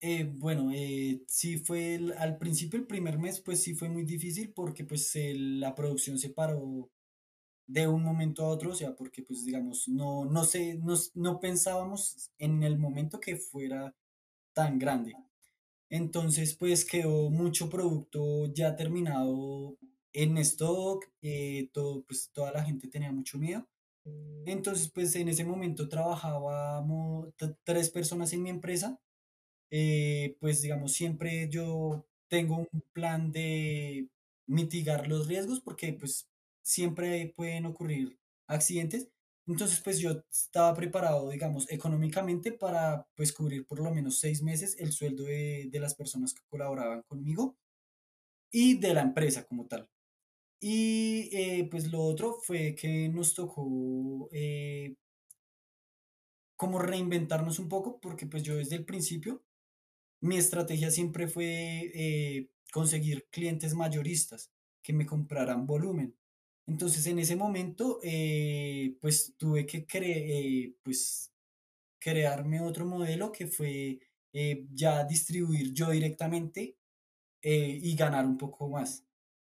Eh, 0.00 0.24
bueno, 0.34 0.70
eh, 0.72 1.22
sí 1.26 1.58
fue 1.58 1.98
al 2.18 2.38
principio, 2.38 2.78
el 2.78 2.86
primer 2.86 3.18
mes, 3.18 3.40
pues 3.40 3.62
sí 3.62 3.74
fue 3.74 3.88
muy 3.88 4.04
difícil 4.04 4.52
porque 4.52 4.84
pues 4.84 5.12
la 5.14 5.74
producción 5.74 6.18
se 6.18 6.30
paró 6.30 6.90
de 7.66 7.88
un 7.88 8.02
momento 8.02 8.44
a 8.44 8.48
otro, 8.48 8.70
o 8.70 8.74
sea, 8.74 8.94
porque 8.94 9.22
pues 9.22 9.44
digamos, 9.44 9.88
no, 9.88 10.24
no 10.24 10.44
sé, 10.44 10.78
no, 10.82 10.94
no 11.14 11.40
pensábamos 11.40 12.30
en 12.38 12.62
el 12.62 12.78
momento 12.78 13.20
que 13.20 13.36
fuera 13.36 13.94
tan 14.54 14.78
grande. 14.78 15.14
Entonces, 15.90 16.54
pues 16.56 16.84
quedó 16.84 17.30
mucho 17.30 17.68
producto 17.70 18.52
ya 18.54 18.76
terminado 18.76 19.76
en 20.12 20.38
stock, 20.38 21.06
eh, 21.22 21.70
todo, 21.72 22.04
pues 22.04 22.30
toda 22.32 22.52
la 22.52 22.64
gente 22.64 22.88
tenía 22.88 23.12
mucho 23.12 23.38
miedo. 23.38 23.68
Entonces, 24.46 24.90
pues 24.92 25.14
en 25.16 25.28
ese 25.28 25.44
momento 25.44 25.88
trabajábamos 25.88 27.28
tres 27.64 27.90
personas 27.90 28.32
en 28.32 28.42
mi 28.42 28.50
empresa 28.50 29.00
eh, 29.70 30.36
pues 30.40 30.60
digamos, 30.62 30.92
siempre 30.92 31.48
yo 31.48 32.06
tengo 32.28 32.68
un 32.72 32.82
plan 32.92 33.32
de 33.32 34.08
mitigar 34.46 35.08
los 35.08 35.26
riesgos 35.28 35.60
porque 35.60 35.94
pues 35.94 36.28
siempre 36.62 37.32
pueden 37.36 37.66
ocurrir 37.66 38.18
accidentes. 38.46 39.08
Entonces, 39.46 39.80
pues 39.82 39.98
yo 39.98 40.22
estaba 40.30 40.74
preparado, 40.74 41.28
digamos, 41.30 41.70
económicamente 41.70 42.52
para 42.52 43.06
pues 43.16 43.32
cubrir 43.32 43.66
por 43.66 43.80
lo 43.80 43.92
menos 43.92 44.18
seis 44.20 44.42
meses 44.42 44.76
el 44.78 44.92
sueldo 44.92 45.24
de, 45.24 45.68
de 45.70 45.80
las 45.80 45.94
personas 45.94 46.32
que 46.34 46.42
colaboraban 46.48 47.02
conmigo 47.02 47.56
y 48.50 48.78
de 48.78 48.94
la 48.94 49.02
empresa 49.02 49.44
como 49.46 49.66
tal. 49.66 49.88
Y 50.60 51.30
eh, 51.32 51.68
pues 51.70 51.90
lo 51.92 52.02
otro 52.02 52.34
fue 52.42 52.74
que 52.76 53.08
nos 53.10 53.34
tocó 53.34 54.28
eh, 54.32 54.96
como 56.56 56.78
reinventarnos 56.78 57.58
un 57.58 57.68
poco 57.68 58.00
porque 58.00 58.26
pues 58.26 58.42
yo 58.42 58.56
desde 58.56 58.76
el 58.76 58.84
principio 58.84 59.42
Mi 60.20 60.36
estrategia 60.38 60.90
siempre 60.90 61.28
fue 61.28 61.92
eh, 61.94 62.50
conseguir 62.72 63.28
clientes 63.30 63.74
mayoristas 63.74 64.52
que 64.82 64.92
me 64.94 65.06
compraran 65.06 65.66
volumen. 65.66 66.16
Entonces, 66.66 67.06
en 67.06 67.18
ese 67.18 67.36
momento, 67.36 67.98
eh, 68.02 68.96
pues 69.00 69.34
tuve 69.36 69.66
que 69.66 69.86
cre- 69.86 70.02
eh, 70.26 70.76
pues, 70.82 71.32
crearme 72.00 72.60
otro 72.62 72.86
modelo 72.86 73.32
que 73.32 73.46
fue 73.48 74.00
eh, 74.34 74.66
ya 74.72 75.04
distribuir 75.04 75.72
yo 75.74 75.90
directamente 75.90 76.76
y 77.42 77.96
ganar 77.96 78.26
un 78.26 78.38
poco 78.38 78.68
más. 78.68 79.04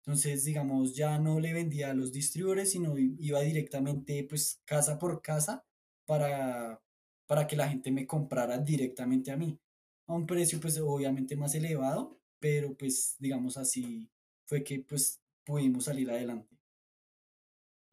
Entonces, 0.06 0.46
digamos, 0.46 0.96
ya 0.96 1.18
no 1.20 1.39
le 1.39 1.54
vendía 1.54 1.92
a 1.92 1.94
los 1.94 2.12
distribuidores, 2.13 2.72
sino 2.72 2.98
iba 2.98 3.42
directamente, 3.42 4.26
pues, 4.30 4.62
casa 4.66 5.00
por 5.00 5.22
casa 5.22 5.66
para, 6.06 6.82
para 7.28 7.48
que 7.48 7.56
la 7.58 7.70
gente 7.70 7.92
me 7.92 8.08
comprara 8.08 8.58
directamente 8.60 9.32
a 9.32 9.38
mí. 9.38 9.60
A 10.08 10.13
un 10.16 10.26
precio, 10.28 10.60
pues, 10.62 10.78
obviamente 10.80 11.36
más 11.38 11.56
elevado, 11.56 12.20
pero 12.39 12.76
pues, 12.78 13.16
digamos 13.20 13.58
así, 13.58 14.10
fue 14.46 14.63
que, 14.63 14.80
pues, 14.82 15.22
pudimos 15.46 15.86
salir 15.86 16.10
adelante. 16.12 16.58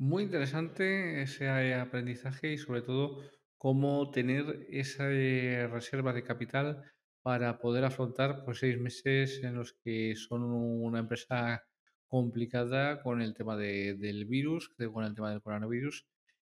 Muy 0.01 0.23
interesante 0.25 1.23
ese 1.23 1.45
eh, 1.45 1.75
aprendizaje 1.75 2.53
y 2.53 2.59
sobre 2.59 2.81
todo 2.83 3.23
cómo 3.59 4.11
tener 4.11 4.67
esa 4.71 5.11
eh, 5.13 5.69
reserva 5.69 6.13
de 6.15 6.25
capital 6.25 6.91
para 7.23 7.59
poder 7.59 7.85
afrontar 7.85 8.45
pues, 8.45 8.59
seis 8.61 8.79
meses 8.81 9.43
en 9.45 9.55
los 9.57 9.75
que 9.75 10.17
son 10.17 10.43
una 10.43 11.01
empresa 11.01 11.65
complicada 12.07 13.03
con 13.03 13.21
el 13.21 13.35
tema 13.35 13.57
de- 13.59 13.95
del 13.95 14.25
virus, 14.27 14.71
con 14.93 15.05
el 15.05 15.15
tema 15.15 15.31
del 15.31 15.43
coronavirus. 15.43 16.07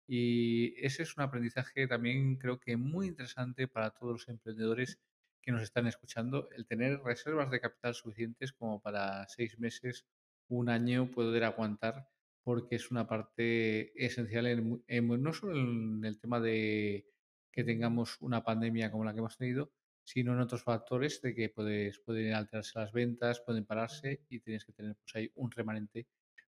Y 0.07 0.73
ese 0.85 1.03
es 1.03 1.15
un 1.17 1.23
aprendizaje 1.23 1.87
también 1.87 2.35
creo 2.37 2.59
que 2.59 2.75
muy 2.77 3.07
interesante 3.07 3.67
para 3.69 3.91
todos 3.91 4.11
los 4.13 4.27
emprendedores 4.27 4.99
que 5.41 5.51
nos 5.53 5.61
están 5.63 5.87
escuchando, 5.87 6.49
el 6.51 6.65
tener 6.65 6.99
reservas 7.01 7.49
de 7.49 7.61
capital 7.61 7.93
suficientes 7.95 8.51
como 8.53 8.81
para 8.81 9.25
seis 9.29 9.57
meses, 9.57 10.05
un 10.49 10.67
año, 10.69 11.09
poder 11.11 11.45
aguantar 11.45 12.09
porque 12.47 12.77
es 12.77 12.91
una 12.91 13.05
parte 13.05 13.91
esencial 14.01 14.47
en, 14.47 14.81
en 14.87 15.21
no 15.21 15.33
solo 15.33 15.59
en 15.59 16.05
el 16.05 16.17
tema 16.17 16.39
de 16.39 17.05
que 17.51 17.65
tengamos 17.65 18.15
una 18.21 18.41
pandemia 18.41 18.89
como 18.89 19.03
la 19.03 19.11
que 19.11 19.19
hemos 19.19 19.35
tenido, 19.35 19.73
sino 20.05 20.31
en 20.31 20.39
otros 20.39 20.63
factores 20.63 21.21
de 21.21 21.35
que 21.35 21.49
puedes, 21.49 21.99
pueden 21.99 22.33
alterarse 22.33 22.79
las 22.79 22.93
ventas, 22.93 23.41
pueden 23.41 23.65
pararse 23.65 24.21
y 24.29 24.39
tienes 24.39 24.63
que 24.63 24.71
tener 24.71 24.95
pues, 24.95 25.13
ahí 25.17 25.29
un 25.35 25.51
remanente 25.51 26.07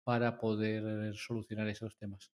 para 0.05 0.39
poder 0.39 1.13
solucionar 1.17 1.67
esos 1.67 1.97
temas. 1.97 2.31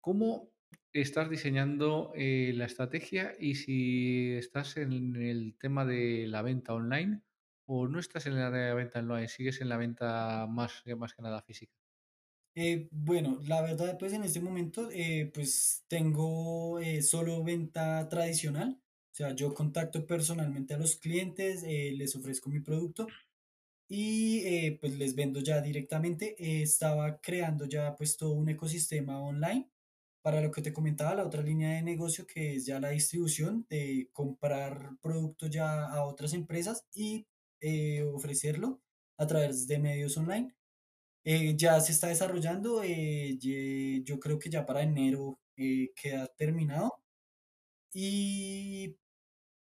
¿Cómo 0.00 0.52
estás 0.92 1.28
diseñando 1.28 2.12
eh, 2.14 2.52
la 2.54 2.66
estrategia 2.66 3.32
y 3.36 3.56
si 3.56 4.34
estás 4.34 4.76
en 4.76 5.16
el 5.16 5.56
tema 5.58 5.84
de 5.84 6.28
la 6.28 6.42
venta 6.42 6.72
online 6.72 7.20
o 7.66 7.88
no 7.88 7.98
estás 7.98 8.26
en 8.26 8.36
la 8.36 8.52
de 8.52 8.72
venta 8.74 9.00
online, 9.00 9.26
sigues 9.26 9.60
en 9.60 9.70
la 9.70 9.76
venta 9.76 10.46
más, 10.48 10.84
más 10.96 11.14
que 11.14 11.22
nada 11.22 11.42
física? 11.42 11.81
Eh, 12.54 12.88
bueno, 12.90 13.40
la 13.46 13.62
verdad, 13.62 13.96
pues 13.98 14.12
en 14.12 14.24
este 14.24 14.40
momento, 14.40 14.90
eh, 14.92 15.30
pues 15.32 15.84
tengo 15.88 16.78
eh, 16.80 17.00
solo 17.02 17.42
venta 17.42 18.06
tradicional. 18.08 18.78
O 19.12 19.14
sea, 19.14 19.34
yo 19.34 19.54
contacto 19.54 20.06
personalmente 20.06 20.74
a 20.74 20.78
los 20.78 20.96
clientes, 20.96 21.62
eh, 21.64 21.92
les 21.96 22.14
ofrezco 22.16 22.50
mi 22.50 22.60
producto 22.60 23.06
y 23.88 24.40
eh, 24.46 24.78
pues 24.80 24.98
les 24.98 25.14
vendo 25.16 25.40
ya 25.40 25.60
directamente. 25.62 26.36
Eh, 26.38 26.62
estaba 26.62 27.20
creando 27.20 27.66
ya 27.66 27.96
pues 27.96 28.16
todo 28.16 28.32
un 28.32 28.48
ecosistema 28.50 29.20
online 29.22 29.70
para 30.22 30.40
lo 30.42 30.50
que 30.52 30.62
te 30.62 30.72
comentaba, 30.74 31.14
la 31.16 31.24
otra 31.26 31.42
línea 31.42 31.72
de 31.76 31.82
negocio 31.82 32.26
que 32.26 32.56
es 32.56 32.66
ya 32.66 32.80
la 32.80 32.90
distribución 32.90 33.66
de 33.70 34.10
comprar 34.12 34.92
productos 35.02 35.50
ya 35.50 35.86
a 35.86 36.04
otras 36.06 36.34
empresas 36.34 36.86
y 36.94 37.26
ofrecerlo 38.14 38.80
a 39.18 39.26
través 39.26 39.66
de 39.68 39.78
medios 39.80 40.16
online. 40.18 40.54
Eh, 41.24 41.54
ya 41.56 41.80
se 41.80 41.92
está 41.92 42.08
desarrollando, 42.08 42.82
eh, 42.82 43.38
ye- 43.38 44.02
yo 44.04 44.18
creo 44.20 44.38
que 44.38 44.50
ya 44.50 44.66
para 44.66 44.82
enero 44.82 45.38
eh, 45.56 45.90
queda 45.94 46.26
terminado 46.36 46.92
y 47.94 48.96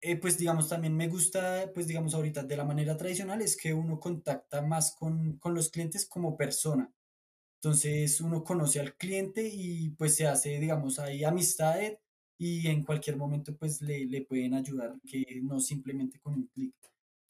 eh, 0.01 0.17
pues 0.17 0.37
digamos, 0.37 0.69
también 0.69 0.95
me 0.97 1.07
gusta, 1.09 1.71
pues 1.73 1.87
digamos 1.87 2.13
ahorita 2.15 2.43
de 2.43 2.57
la 2.57 2.65
manera 2.65 2.97
tradicional 2.97 3.41
es 3.41 3.57
que 3.57 3.73
uno 3.73 3.99
contacta 3.99 4.61
más 4.63 4.95
con, 4.97 5.37
con 5.39 5.55
los 5.55 5.69
clientes 5.71 6.07
como 6.07 6.37
persona. 6.37 6.91
Entonces 7.61 8.21
uno 8.21 8.43
conoce 8.43 8.79
al 8.81 8.95
cliente 8.97 9.49
y 9.51 9.91
pues 9.91 10.15
se 10.15 10.27
hace, 10.27 10.59
digamos, 10.59 10.99
ahí 10.99 11.23
amistades 11.25 11.99
y 12.39 12.67
en 12.69 12.83
cualquier 12.85 13.17
momento 13.17 13.55
pues 13.57 13.81
le, 13.81 14.05
le 14.07 14.23
pueden 14.23 14.53
ayudar, 14.55 14.95
que 15.07 15.25
no 15.43 15.59
simplemente 15.61 16.19
con 16.21 16.35
un 16.35 16.47
clic. 16.47 16.75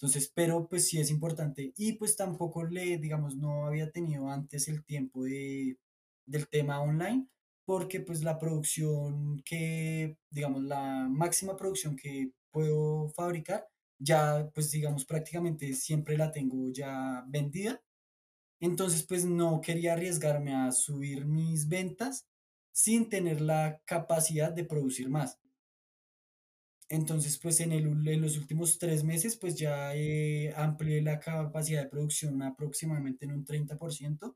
Entonces, 0.01 0.31
pero 0.33 0.67
pues 0.67 0.87
sí 0.87 0.99
es 0.99 1.11
importante 1.11 1.73
y 1.77 1.93
pues 1.93 2.15
tampoco 2.15 2.63
le, 2.65 2.97
digamos, 2.97 3.35
no 3.37 3.65
había 3.67 3.91
tenido 3.91 4.29
antes 4.29 4.67
el 4.67 4.83
tiempo 4.83 5.23
de, 5.23 5.77
del 6.25 6.47
tema 6.49 6.81
online 6.81 7.27
porque 7.65 8.01
pues 8.01 8.23
la 8.23 8.39
producción 8.39 9.41
que, 9.45 10.17
digamos, 10.31 10.63
la 10.63 11.07
máxima 11.09 11.55
producción 11.55 11.95
que 11.95 12.31
puedo 12.51 13.09
fabricar, 13.09 13.67
ya 13.99 14.49
pues 14.53 14.71
digamos 14.71 15.05
prácticamente 15.05 15.73
siempre 15.73 16.17
la 16.17 16.31
tengo 16.31 16.71
ya 16.71 17.23
vendida 17.27 17.81
entonces, 18.61 19.03
pues 19.03 19.25
no 19.25 19.59
quería 19.59 19.93
arriesgarme 19.93 20.53
a 20.55 20.71
subir 20.71 21.25
mis 21.25 21.67
ventas 21.67 22.27
sin 22.71 23.09
tener 23.09 23.41
la 23.41 23.81
capacidad 23.85 24.53
de 24.53 24.63
producir 24.63 25.09
más. 25.09 25.40
Entonces, 26.91 27.39
pues 27.39 27.61
en 27.61 27.71
el, 27.71 27.85
en 28.07 28.21
los 28.21 28.37
últimos 28.37 28.77
tres 28.77 29.03
meses, 29.05 29.37
pues 29.37 29.55
ya 29.55 29.95
eh, 29.95 30.53
amplié 30.57 31.01
la 31.01 31.19
capacidad 31.21 31.83
de 31.83 31.89
producción 31.89 32.41
aproximadamente 32.43 33.25
en 33.25 33.31
un 33.31 33.45
30%. 33.45 34.35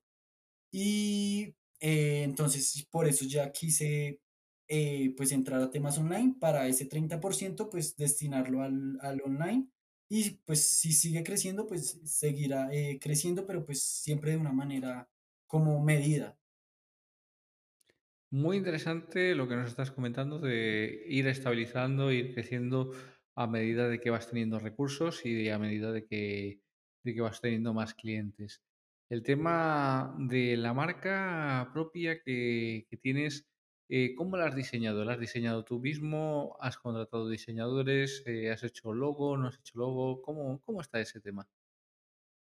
Y 0.71 1.55
eh, 1.81 2.23
entonces, 2.23 2.87
por 2.91 3.07
eso 3.07 3.25
ya 3.25 3.51
quise 3.51 4.21
eh, 4.69 5.13
pues 5.17 5.31
entrar 5.33 5.61
a 5.61 5.69
temas 5.71 5.97
online 5.97 6.35
para 6.39 6.67
ese 6.67 6.85
30% 6.85 7.69
pues 7.69 7.95
destinarlo 7.97 8.63
al, 8.63 8.97
al 9.01 9.21
online. 9.23 9.69
Y 10.09 10.31
pues 10.45 10.67
si 10.79 10.93
sigue 10.93 11.23
creciendo, 11.23 11.67
pues 11.67 11.99
seguirá 12.05 12.69
eh, 12.73 12.99
creciendo, 13.01 13.45
pero 13.47 13.65
pues 13.65 13.83
siempre 13.83 14.31
de 14.31 14.37
una 14.37 14.53
manera 14.53 15.09
como 15.47 15.83
medida. 15.83 16.37
Muy 18.35 18.57
interesante 18.57 19.33
lo 19.33 19.47
que 19.47 19.55
nos 19.55 19.69
estás 19.69 19.91
comentando 19.91 20.39
de 20.39 21.05
ir 21.07 21.25
estabilizando, 21.25 22.11
ir 22.11 22.33
creciendo 22.33 22.91
a 23.33 23.47
medida 23.47 23.87
de 23.87 24.01
que 24.01 24.09
vas 24.09 24.27
teniendo 24.27 24.59
recursos 24.59 25.25
y 25.25 25.47
a 25.47 25.57
medida 25.57 25.93
de 25.93 26.05
que, 26.05 26.59
de 27.05 27.13
que 27.13 27.21
vas 27.21 27.39
teniendo 27.39 27.73
más 27.73 27.93
clientes. 27.93 28.61
El 29.09 29.23
tema 29.23 30.17
de 30.19 30.57
la 30.57 30.73
marca 30.73 31.69
propia 31.71 32.19
que, 32.19 32.85
que 32.89 32.97
tienes, 32.97 33.47
eh, 33.87 34.13
¿cómo 34.15 34.35
la 34.35 34.47
has 34.47 34.55
diseñado? 34.57 35.05
¿La 35.05 35.13
has 35.13 35.19
diseñado 35.21 35.63
tú 35.63 35.79
mismo? 35.79 36.57
¿Has 36.59 36.75
contratado 36.77 37.29
diseñadores? 37.29 38.21
Eh, 38.25 38.51
¿has 38.51 38.63
hecho 38.63 38.93
logo? 38.93 39.37
¿No 39.37 39.47
has 39.47 39.59
hecho 39.59 39.79
logo? 39.79 40.21
¿Cómo, 40.21 40.61
cómo 40.65 40.81
está 40.81 40.99
ese 40.99 41.21
tema? 41.21 41.47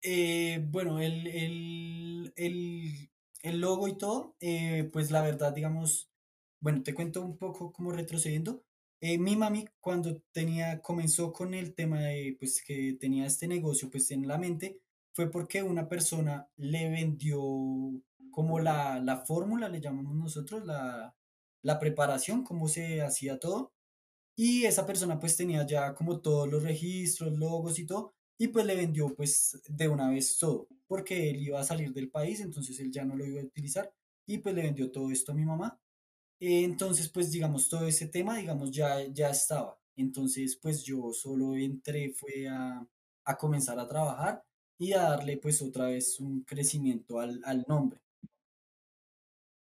Eh, 0.01 0.61
bueno, 0.61 0.99
el, 0.99 1.25
el, 1.27 2.33
el, 2.35 3.09
el 3.41 3.61
logo 3.61 3.87
y 3.87 3.97
todo, 3.97 4.35
eh, 4.39 4.89
pues 4.91 5.11
la 5.11 5.21
verdad, 5.21 5.53
digamos, 5.53 6.09
bueno, 6.61 6.83
te 6.83 6.93
cuento 6.93 7.21
un 7.21 7.37
poco 7.37 7.71
como 7.71 7.91
retrocediendo. 7.91 8.63
Eh, 9.01 9.17
mi 9.17 9.35
mami 9.35 9.65
cuando 9.79 10.21
tenía, 10.33 10.81
comenzó 10.81 11.31
con 11.33 11.53
el 11.53 11.73
tema 11.73 12.01
de, 12.01 12.35
pues 12.39 12.61
que 12.65 12.97
tenía 12.99 13.25
este 13.25 13.47
negocio 13.47 13.89
pues 13.89 14.11
en 14.11 14.27
la 14.27 14.37
mente, 14.37 14.81
fue 15.13 15.31
porque 15.31 15.63
una 15.63 15.87
persona 15.87 16.49
le 16.57 16.89
vendió 16.89 17.41
como 18.31 18.59
la, 18.59 18.99
la 18.99 19.25
fórmula, 19.25 19.69
le 19.69 19.81
llamamos 19.81 20.15
nosotros, 20.15 20.65
la, 20.65 21.15
la 21.61 21.79
preparación, 21.79 22.43
cómo 22.43 22.67
se 22.67 23.01
hacía 23.01 23.39
todo. 23.39 23.73
Y 24.35 24.65
esa 24.65 24.85
persona 24.85 25.19
pues 25.19 25.37
tenía 25.37 25.65
ya 25.67 25.93
como 25.95 26.21
todos 26.21 26.49
los 26.49 26.63
registros, 26.63 27.33
logos 27.33 27.79
y 27.79 27.85
todo, 27.85 28.15
y 28.39 28.47
pues 28.47 28.65
le 28.65 28.75
vendió 28.75 29.13
pues 29.15 29.61
de 29.67 29.87
una 29.89 30.09
vez 30.09 30.37
todo. 30.39 30.67
porque 30.87 31.29
él 31.29 31.41
iba 31.41 31.59
a 31.59 31.63
salir 31.63 31.93
del 31.93 32.09
país, 32.09 32.39
entonces 32.41 32.79
él 32.79 32.91
ya 32.91 33.05
no 33.05 33.15
lo 33.15 33.25
iba 33.25 33.41
a 33.41 33.45
utilizar 33.45 33.93
y 34.27 34.39
pues 34.39 34.55
le 34.55 34.63
vendió 34.63 34.91
todo 34.91 35.11
esto 35.11 35.31
a 35.33 35.35
mi 35.35 35.45
mamá. 35.45 35.79
Entonces, 36.39 37.09
pues 37.09 37.31
digamos, 37.31 37.69
todo 37.69 37.85
ese 37.87 38.07
tema, 38.07 38.37
digamos, 38.37 38.71
ya, 38.71 39.05
ya 39.07 39.29
estaba. 39.31 39.79
Entonces, 39.95 40.57
pues 40.57 40.83
yo 40.83 41.11
solo 41.13 41.55
entré, 41.55 42.11
fue 42.11 42.47
a, 42.49 42.87
a 43.25 43.37
comenzar 43.37 43.79
a 43.79 43.87
trabajar 43.87 44.45
y 44.79 44.93
a 44.93 45.01
darle 45.03 45.37
pues 45.37 45.61
otra 45.61 45.87
vez 45.87 46.19
un 46.19 46.43
crecimiento 46.43 47.19
al, 47.19 47.41
al 47.45 47.65
nombre. 47.67 48.01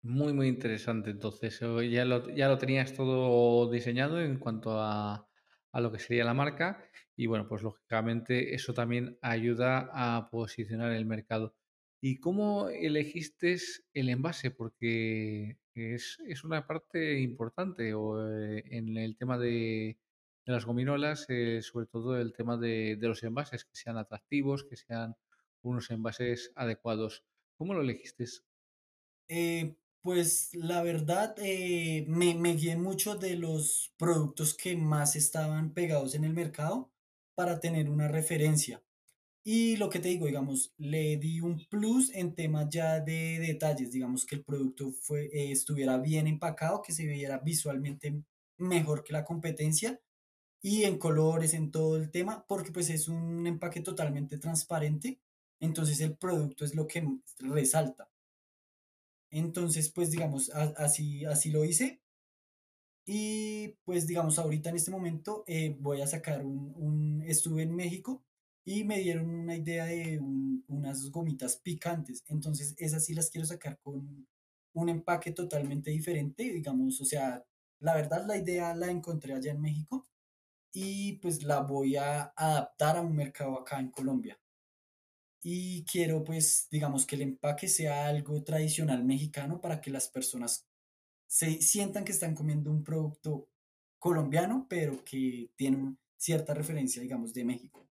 Muy, 0.03 0.33
muy 0.33 0.49
interesante. 0.49 1.11
Entonces, 1.11 1.61
ya 1.61 2.05
lo, 2.05 2.31
ya 2.31 2.49
lo 2.49 2.59
tenías 2.59 2.93
todo 2.95 3.71
diseñado 3.71 4.21
en 4.21 4.39
cuanto 4.39 4.79
a, 4.81 5.30
a 5.73 5.81
lo 5.81 5.93
que 5.93 5.99
sería 5.99 6.25
la 6.25 6.35
marca 6.35 6.85
y 7.17 7.27
bueno, 7.27 7.47
pues 7.49 7.63
lógicamente 7.63 8.55
eso 8.55 8.75
también 8.75 9.19
ayuda 9.23 9.91
a 9.93 10.31
posicionar 10.31 10.93
el 10.93 11.07
mercado. 11.07 11.55
¿Y 12.03 12.19
cómo 12.19 12.71
elegiste 12.71 13.57
el 13.93 14.09
envase? 14.09 14.51
Porque 14.51 15.59
es, 15.75 16.19
es 16.27 16.45
una 16.45 16.67
parte 16.67 17.21
importante 17.21 17.93
o, 17.95 18.27
eh, 18.27 18.65
en 18.71 18.97
el 18.97 19.17
tema 19.17 19.39
de, 19.39 19.99
las 20.47 20.65
gominolas, 20.65 21.27
eh, 21.29 21.61
sobre 21.63 21.87
todo 21.87 22.19
el 22.19 22.33
tema 22.33 22.57
de, 22.57 22.97
de 22.97 23.09
los 23.09 23.23
envases, 23.23 23.65
que 23.65 23.77
sean 23.77 23.99
atractivos, 23.99 24.65
que 24.65 24.77
sean 24.77 25.15
unos 25.63 25.91
envases 25.91 26.53
adecuados. 26.57 27.25
¿Cómo 27.57 27.75
lo 27.75 27.83
elegiste? 27.83 28.25
Eh, 29.29 29.77
pues 30.03 30.51
la 30.55 30.83
verdad, 30.83 31.35
eh, 31.39 32.05
me, 32.09 32.35
me 32.35 32.55
guié 32.55 32.77
mucho 32.77 33.17
de 33.17 33.37
los 33.37 33.93
productos 33.99 34.55
que 34.55 34.77
más 34.77 35.17
estaban 35.17 35.73
pegados 35.75 36.15
en 36.15 36.25
el 36.25 36.33
mercado 36.35 36.91
para 37.35 37.61
tener 37.61 37.91
una 37.91 38.09
referencia. 38.09 38.83
Y 39.45 39.77
lo 39.77 39.91
que 39.91 40.01
te 40.01 40.09
digo, 40.09 40.27
digamos, 40.27 40.75
le 40.79 41.17
di 41.17 41.41
un 41.41 41.67
plus 41.69 42.11
en 42.15 42.35
temas 42.35 42.69
ya 42.71 43.01
de 43.01 43.39
detalles, 43.41 43.93
digamos 43.93 44.27
que 44.27 44.37
el 44.37 44.45
producto 44.45 44.93
fue, 44.93 45.27
eh, 45.27 45.53
estuviera 45.53 45.99
bien 45.99 46.27
empacado, 46.27 46.83
que 46.83 46.93
se 46.93 47.07
viera 47.07 47.39
visualmente 47.39 48.23
mejor 48.59 49.05
que 49.05 49.13
la 49.15 49.25
competencia 49.25 50.01
y 50.63 50.85
en 50.85 50.99
colores, 50.99 51.55
en 51.55 51.71
todo 51.71 51.97
el 51.97 52.11
tema, 52.11 52.45
porque 52.49 52.73
pues 52.73 52.91
es 52.91 53.09
un 53.09 53.47
empaque 53.47 53.81
totalmente 53.81 54.39
transparente, 54.39 55.21
entonces 55.61 56.01
el 56.01 56.17
producto 56.17 56.65
es 56.65 56.75
lo 56.75 56.87
que 56.87 57.07
resalta. 57.39 58.11
Entonces, 59.31 59.91
pues 59.91 60.11
digamos, 60.11 60.51
así, 60.51 61.25
así 61.25 61.51
lo 61.51 61.65
hice. 61.65 62.01
Y 63.07 63.69
pues 63.85 64.07
digamos, 64.07 64.39
ahorita 64.39 64.71
en 64.71 64.77
este 64.77 64.91
momento 64.91 65.45
eh, 65.47 65.77
voy 65.81 66.01
a 66.01 66.07
sacar 66.07 66.45
un, 66.45 66.73
un- 66.77 67.23
estuve 67.27 67.63
en 67.63 67.75
México 67.75 68.25
y 68.65 68.85
me 68.85 68.99
dieron 69.01 69.29
una 69.31 69.57
idea 69.57 69.87
de 69.87 70.19
un- 70.21 70.65
unas 70.69 71.11
gomitas 71.11 71.57
picantes. 71.57 72.23
Entonces, 72.29 72.75
esas 72.79 73.05
sí 73.05 73.15
las 73.15 73.31
quiero 73.31 73.47
sacar 73.47 73.79
con 73.83 74.27
un 74.75 74.89
empaque 74.89 75.33
totalmente 75.33 75.91
diferente, 75.91 76.45
digamos, 76.45 77.01
o 77.01 77.05
sea, 77.05 77.45
la 77.81 77.95
verdad 77.97 78.25
la 78.27 78.37
idea 78.37 78.75
la 78.75 78.91
encontré 78.91 79.35
allá 79.35 79.51
en 79.53 79.61
México 79.61 80.07
y 80.75 81.15
pues 81.15 81.43
la 81.45 81.61
voy 81.63 81.97
a 81.97 82.33
adaptar 82.37 82.97
a 82.99 83.03
un 83.03 83.17
mercado 83.17 83.59
acá 83.61 83.81
en 83.81 83.91
Colombia. 83.91 84.39
Y 85.43 85.85
quiero 85.85 86.23
pues, 86.23 86.69
digamos, 86.71 87.07
que 87.07 87.17
el 87.17 87.23
empaque 87.23 87.69
sea 87.69 88.07
algo 88.07 88.43
tradicional 88.43 89.05
mexicano 89.05 89.61
para 89.61 89.81
que 89.81 89.91
las 89.91 90.09
personas 90.09 90.69
se 91.27 91.63
sientan 91.63 92.05
que 92.05 92.13
están 92.13 92.35
comiendo 92.35 92.71
un 92.71 92.85
producto 92.85 93.49
colombiano, 93.99 94.67
pero 94.69 95.05
que 95.05 95.51
tiene 95.57 95.97
cierta 96.17 96.55
referencia, 96.55 97.01
digamos, 97.01 97.33
de 97.33 97.45
México. 97.45 97.89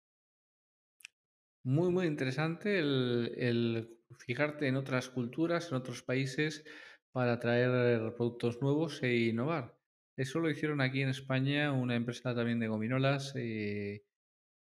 Muy, 1.65 1.91
muy 1.91 2.07
interesante 2.07 2.79
el, 2.79 3.33
el 3.37 3.99
fijarte 4.19 4.67
en 4.67 4.77
otras 4.77 5.09
culturas, 5.09 5.69
en 5.69 5.77
otros 5.77 6.03
países, 6.03 6.65
para 7.13 7.39
traer 7.39 8.15
productos 8.17 8.61
nuevos 8.61 9.03
e 9.03 9.15
innovar. 9.17 9.79
Eso 10.17 10.41
lo 10.41 10.51
hicieron 10.51 10.81
aquí 10.81 11.03
en 11.03 11.09
España, 11.09 11.73
una 11.73 11.97
empresa 11.97 12.35
también 12.35 12.61
de 12.61 12.69
gominolas, 12.69 13.33
eh, 13.37 14.05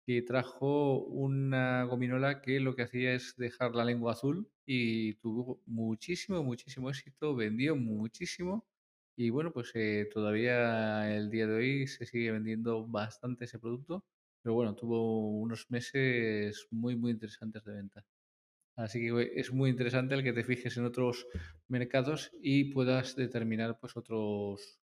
que 0.09 0.23
trajo 0.23 1.03
una 1.03 1.83
gominola 1.83 2.41
que 2.41 2.59
lo 2.59 2.75
que 2.75 2.81
hacía 2.81 3.13
es 3.13 3.35
dejar 3.37 3.75
la 3.75 3.85
lengua 3.85 4.13
azul 4.13 4.49
y 4.65 5.13
tuvo 5.17 5.61
muchísimo, 5.67 6.43
muchísimo 6.43 6.89
éxito, 6.89 7.35
vendió 7.35 7.75
muchísimo 7.75 8.67
y 9.15 9.29
bueno, 9.29 9.53
pues 9.53 9.69
eh, 9.75 10.09
todavía 10.11 11.15
el 11.15 11.29
día 11.29 11.45
de 11.45 11.53
hoy 11.53 11.87
se 11.87 12.07
sigue 12.07 12.31
vendiendo 12.31 12.87
bastante 12.87 13.45
ese 13.45 13.59
producto, 13.59 14.03
pero 14.41 14.55
bueno, 14.55 14.73
tuvo 14.75 15.29
unos 15.29 15.69
meses 15.69 16.65
muy, 16.71 16.95
muy 16.95 17.11
interesantes 17.11 17.63
de 17.63 17.73
venta. 17.73 18.03
Así 18.77 18.99
que 19.01 19.33
es 19.35 19.53
muy 19.53 19.69
interesante 19.69 20.15
el 20.15 20.23
que 20.23 20.33
te 20.33 20.43
fijes 20.43 20.75
en 20.77 20.85
otros 20.85 21.27
mercados 21.67 22.31
y 22.41 22.73
puedas 22.73 23.15
determinar 23.15 23.77
pues 23.79 23.95
otros 23.95 24.79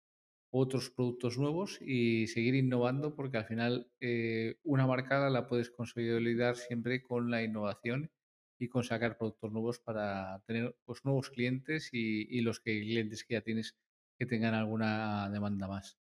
otros 0.55 0.91
productos 0.91 1.39
nuevos 1.39 1.79
y 1.81 2.27
seguir 2.27 2.53
innovando 2.53 3.15
porque 3.15 3.37
al 3.37 3.45
final 3.45 3.87
eh, 3.99 4.59
una 4.63 4.85
marca 4.85 5.27
la 5.31 5.47
puedes 5.47 5.71
consolidar 5.71 6.57
siempre 6.57 7.01
con 7.01 7.31
la 7.31 7.41
innovación 7.41 8.11
y 8.59 8.67
con 8.67 8.83
sacar 8.83 9.17
productos 9.17 9.51
nuevos 9.51 9.79
para 9.79 10.43
tener 10.45 10.75
pues, 10.85 11.03
nuevos 11.05 11.31
clientes 11.31 11.89
y, 11.91 12.39
los 12.41 12.59
clientes 12.59 13.23
que 13.23 13.33
ya 13.33 13.41
tienes 13.41 13.75
que 14.19 14.27
tengan 14.27 14.53
alguna 14.53 15.27
demanda 15.31 15.67
más. 15.67 15.97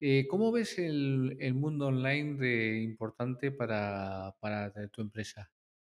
Eh, 0.00 0.26
¿cómo 0.26 0.52
ves 0.52 0.78
el, 0.78 1.36
mundo 1.54 1.88
online 1.88 2.38
de 2.38 2.80
importante 2.82 3.52
para, 3.52 4.34
para 4.40 4.72
tu 4.88 5.02
empresa? 5.02 5.50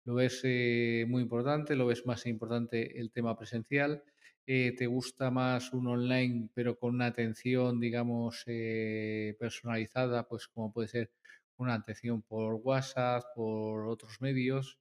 ¿Lo 0.05 0.15
ves 0.15 0.41
eh, 0.43 1.07
muy 1.09 1.23
importante? 1.23 1.77
¿Lo 1.77 1.87
ves 1.87 2.05
más 2.07 2.27
importante 2.27 2.99
el 2.99 3.13
tema 3.13 3.39
presencial? 3.39 4.03
¿Te 4.49 4.87
gusta 4.87 5.31
más 5.31 5.75
un 5.75 5.87
online 5.89 6.49
pero 6.55 6.79
con 6.79 6.95
una 6.95 7.07
atención, 7.07 7.81
digamos, 7.81 8.45
eh, 8.47 9.37
personalizada, 9.39 10.27
pues 10.27 10.49
como 10.49 10.73
puede 10.73 10.89
ser 10.89 11.13
una 11.59 11.75
atención 11.75 12.23
por 12.23 12.55
WhatsApp, 12.55 13.25
por 13.35 13.87
otros 13.89 14.21
medios? 14.21 14.79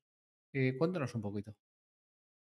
Eh, 0.54 0.76
cuéntanos 0.78 1.14
un 1.16 1.22
poquito. 1.22 1.54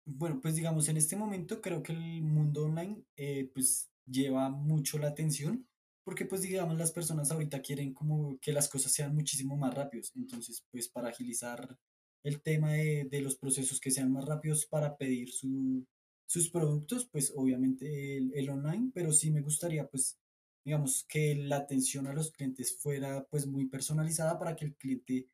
Bueno, 0.07 0.41
pues 0.41 0.55
digamos, 0.57 0.89
en 0.89 0.97
este 0.97 1.15
momento 1.15 1.61
creo 1.61 1.83
que 1.83 1.93
el 1.93 2.23
mundo 2.23 2.65
online 2.65 3.05
eh, 3.17 3.51
pues 3.53 3.93
lleva 4.07 4.49
mucho 4.49 4.99
la 4.99 5.09
atención 5.09 5.69
porque 6.03 6.25
pues 6.25 6.41
digamos 6.41 6.79
las 6.79 6.91
personas 6.91 7.31
ahorita 7.31 7.61
quieren 7.61 7.93
como 7.93 8.39
que 8.41 8.53
las 8.53 8.69
cosas 8.69 8.93
sean 8.93 9.15
muchísimo 9.15 9.59
más 9.59 9.75
rápidos. 9.75 10.11
Entonces 10.17 10.65
pues 10.71 10.89
para 10.89 11.11
agilizar 11.11 11.79
el 12.25 12.41
tema 12.41 12.73
de, 12.73 13.09
de 13.11 13.21
los 13.21 13.37
procesos 13.37 13.79
que 13.79 13.91
sean 13.91 14.11
más 14.11 14.25
rápidos 14.25 14.67
para 14.67 14.97
pedir 14.97 15.31
su, 15.31 15.87
sus 16.31 16.51
productos, 16.51 17.07
pues 17.11 17.33
obviamente 17.37 18.17
el, 18.19 18.33
el 18.35 18.51
online, 18.51 18.91
pero 18.95 19.13
sí 19.13 19.31
me 19.31 19.43
gustaría 19.43 19.89
pues 19.89 20.19
digamos 20.65 21.05
que 21.09 21.35
la 21.37 21.57
atención 21.59 22.07
a 22.07 22.13
los 22.15 22.31
clientes 22.33 22.77
fuera 22.79 23.27
pues 23.31 23.47
muy 23.47 23.67
personalizada 23.69 24.39
para 24.39 24.57
que 24.57 24.67
el 24.67 24.77
cliente 24.77 25.29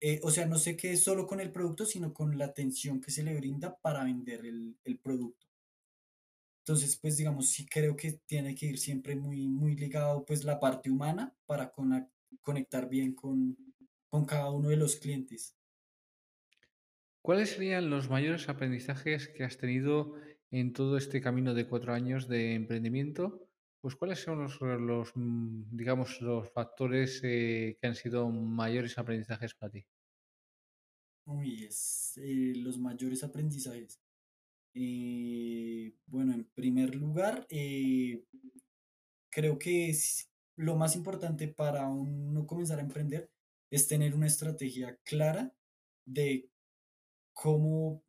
eh, 0.00 0.20
o 0.22 0.30
sea, 0.30 0.46
no 0.46 0.58
se 0.58 0.76
quede 0.76 0.96
solo 0.98 1.26
con 1.26 1.40
el 1.40 1.52
producto, 1.52 1.86
sino 1.86 2.12
con 2.12 2.36
la 2.38 2.46
atención 2.46 3.00
que 3.00 3.10
se 3.10 3.22
le 3.22 3.34
brinda 3.36 3.76
para 3.78 4.04
vender 4.04 4.44
el, 4.46 4.76
el 4.84 4.98
producto. 4.98 5.46
Entonces, 6.64 6.96
pues 6.96 7.16
digamos, 7.16 7.48
sí 7.50 7.66
creo 7.66 7.96
que 7.96 8.12
tiene 8.26 8.54
que 8.54 8.66
ir 8.66 8.78
siempre 8.78 9.16
muy, 9.16 9.48
muy 9.48 9.76
ligado 9.76 10.24
pues 10.24 10.44
la 10.44 10.60
parte 10.60 10.90
humana 10.90 11.34
para 11.46 11.72
cona- 11.72 12.08
conectar 12.40 12.88
bien 12.88 13.14
con, 13.14 13.56
con 14.08 14.24
cada 14.24 14.50
uno 14.50 14.68
de 14.68 14.76
los 14.76 14.96
clientes. 14.96 15.56
¿Cuáles 17.22 17.50
serían 17.50 17.88
los 17.88 18.10
mayores 18.10 18.48
aprendizajes 18.48 19.28
que 19.28 19.44
has 19.44 19.56
tenido 19.56 20.16
en 20.50 20.72
todo 20.72 20.96
este 20.96 21.20
camino 21.20 21.54
de 21.54 21.68
cuatro 21.68 21.94
años 21.94 22.26
de 22.26 22.54
emprendimiento? 22.54 23.48
Pues 23.80 23.94
¿cuáles 23.94 24.18
son 24.18 24.42
los, 24.42 25.12
mm, 25.14 25.76
digamos, 25.76 26.20
los 26.20 26.50
factores 26.50 27.20
eh, 27.22 27.78
que 27.80 27.86
han 27.86 27.94
sido 27.94 28.28
mayores 28.28 28.98
aprendizajes 28.98 29.54
para 29.54 29.70
ti? 29.70 29.86
Uy, 31.24 31.64
es 31.64 32.14
eh, 32.16 32.54
los 32.56 32.78
mayores 32.78 33.22
aprendizajes. 33.22 34.00
Eh, 34.74 35.94
bueno, 36.06 36.34
en 36.34 36.44
primer 36.54 36.96
lugar, 36.96 37.46
creo 39.30 39.58
que 39.58 39.96
lo 40.56 40.76
más 40.76 40.96
importante 40.96 41.46
para 41.46 41.88
uno 41.88 42.46
comenzar 42.48 42.80
a 42.80 42.82
emprender 42.82 43.30
es 43.70 43.86
tener 43.86 44.14
una 44.14 44.26
estrategia 44.26 44.98
clara 45.04 45.54
de 46.04 46.51
cómo, 47.32 48.02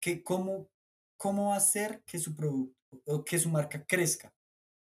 que, 0.00 0.22
cómo, 0.22 0.68
cómo 1.16 1.54
hacer 1.54 2.02
que 2.06 2.18
su 2.18 2.34
producto 2.34 2.76
o 3.06 3.24
que 3.24 3.38
su 3.38 3.50
marca 3.50 3.84
crezca. 3.86 4.34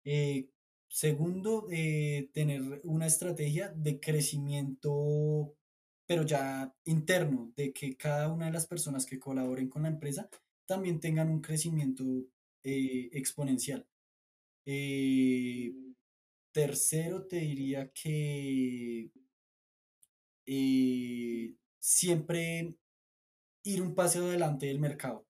Eh, 0.05 0.49
segundo, 0.89 1.67
eh, 1.71 2.31
tener 2.33 2.81
una 2.85 3.07
estrategia 3.07 3.69
de 3.71 4.01
crecimiento, 4.01 5.55
pero 6.07 6.23
ya 6.25 6.75
interno, 6.85 7.53
de 7.57 7.73
que 7.73 7.97
cada 7.97 8.33
una 8.33 8.47
de 8.47 8.53
las 8.53 8.67
personas 8.67 9.07
que 9.07 9.19
colaboren 9.19 9.69
con 9.69 9.83
la 9.83 9.89
empresa 9.89 10.29
también 10.67 11.01
tengan 11.01 11.31
un 11.31 11.41
crecimiento 11.41 12.05
eh, 12.65 13.09
exponencial. 13.13 13.87
Eh, 14.67 15.73
tercero, 16.53 17.27
te 17.27 17.37
diría 17.37 17.91
que 17.93 19.11
eh, 20.47 21.55
siempre 21.79 22.75
ir 23.67 23.83
un 23.83 23.95
paso 23.95 24.21
adelante 24.25 24.67
del 24.67 24.79
mercado. 24.79 25.27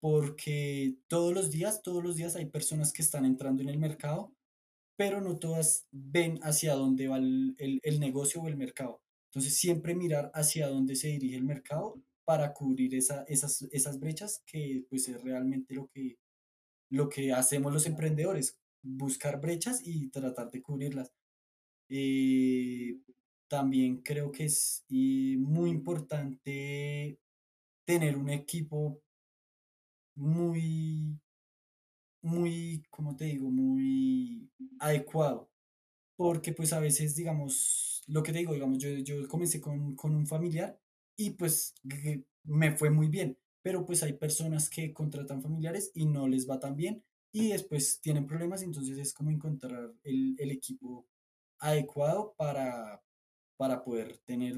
Porque 0.00 0.96
todos 1.08 1.34
los 1.34 1.50
días, 1.50 1.82
todos 1.82 2.02
los 2.02 2.16
días 2.16 2.36
hay 2.36 2.46
personas 2.46 2.92
que 2.92 3.02
están 3.02 3.24
entrando 3.24 3.62
en 3.62 3.68
el 3.68 3.78
mercado, 3.78 4.32
pero 4.96 5.20
no 5.20 5.38
todas 5.38 5.86
ven 5.90 6.38
hacia 6.42 6.74
dónde 6.74 7.08
va 7.08 7.18
el, 7.18 7.56
el 7.58 8.00
negocio 8.00 8.40
o 8.40 8.48
el 8.48 8.56
mercado. 8.56 9.02
Entonces, 9.30 9.58
siempre 9.58 9.94
mirar 9.94 10.30
hacia 10.34 10.68
dónde 10.68 10.96
se 10.96 11.08
dirige 11.08 11.36
el 11.36 11.44
mercado 11.44 12.00
para 12.24 12.52
cubrir 12.52 12.94
esa, 12.94 13.24
esas, 13.24 13.62
esas 13.72 13.98
brechas, 13.98 14.42
que 14.46 14.84
pues 14.90 15.08
es 15.08 15.22
realmente 15.22 15.74
lo 15.74 15.88
que, 15.88 16.18
lo 16.90 17.08
que 17.08 17.32
hacemos 17.32 17.72
los 17.72 17.86
emprendedores, 17.86 18.58
buscar 18.82 19.40
brechas 19.40 19.80
y 19.82 20.10
tratar 20.10 20.50
de 20.50 20.60
cubrirlas. 20.60 21.10
Eh, 21.88 22.98
también 23.48 24.02
creo 24.02 24.30
que 24.30 24.44
es 24.44 24.84
muy 24.90 25.70
importante 25.70 27.18
tener 27.84 28.16
un 28.16 28.30
equipo 28.30 29.02
muy, 30.14 31.18
muy, 32.22 32.82
como 32.90 33.16
te 33.16 33.26
digo, 33.26 33.50
muy 33.50 34.50
adecuado. 34.80 35.50
Porque 36.16 36.52
pues 36.52 36.72
a 36.72 36.80
veces, 36.80 37.16
digamos, 37.16 38.02
lo 38.08 38.22
que 38.22 38.32
te 38.32 38.38
digo, 38.38 38.54
digamos, 38.54 38.78
yo, 38.78 38.90
yo 38.90 39.26
comencé 39.28 39.60
con, 39.60 39.94
con 39.96 40.14
un 40.14 40.26
familiar 40.26 40.80
y 41.16 41.30
pues 41.30 41.74
me 42.44 42.76
fue 42.76 42.90
muy 42.90 43.08
bien, 43.08 43.38
pero 43.62 43.84
pues 43.84 44.02
hay 44.02 44.14
personas 44.14 44.70
que 44.70 44.92
contratan 44.92 45.42
familiares 45.42 45.92
y 45.94 46.06
no 46.06 46.28
les 46.28 46.48
va 46.48 46.60
tan 46.60 46.76
bien 46.76 47.04
y 47.32 47.50
después 47.50 48.00
tienen 48.00 48.26
problemas, 48.26 48.62
entonces 48.62 48.98
es 48.98 49.12
como 49.12 49.30
encontrar 49.30 49.92
el, 50.02 50.34
el 50.38 50.50
equipo 50.50 51.06
adecuado 51.58 52.34
para, 52.36 53.02
para 53.58 53.84
poder 53.84 54.16
tener 54.24 54.54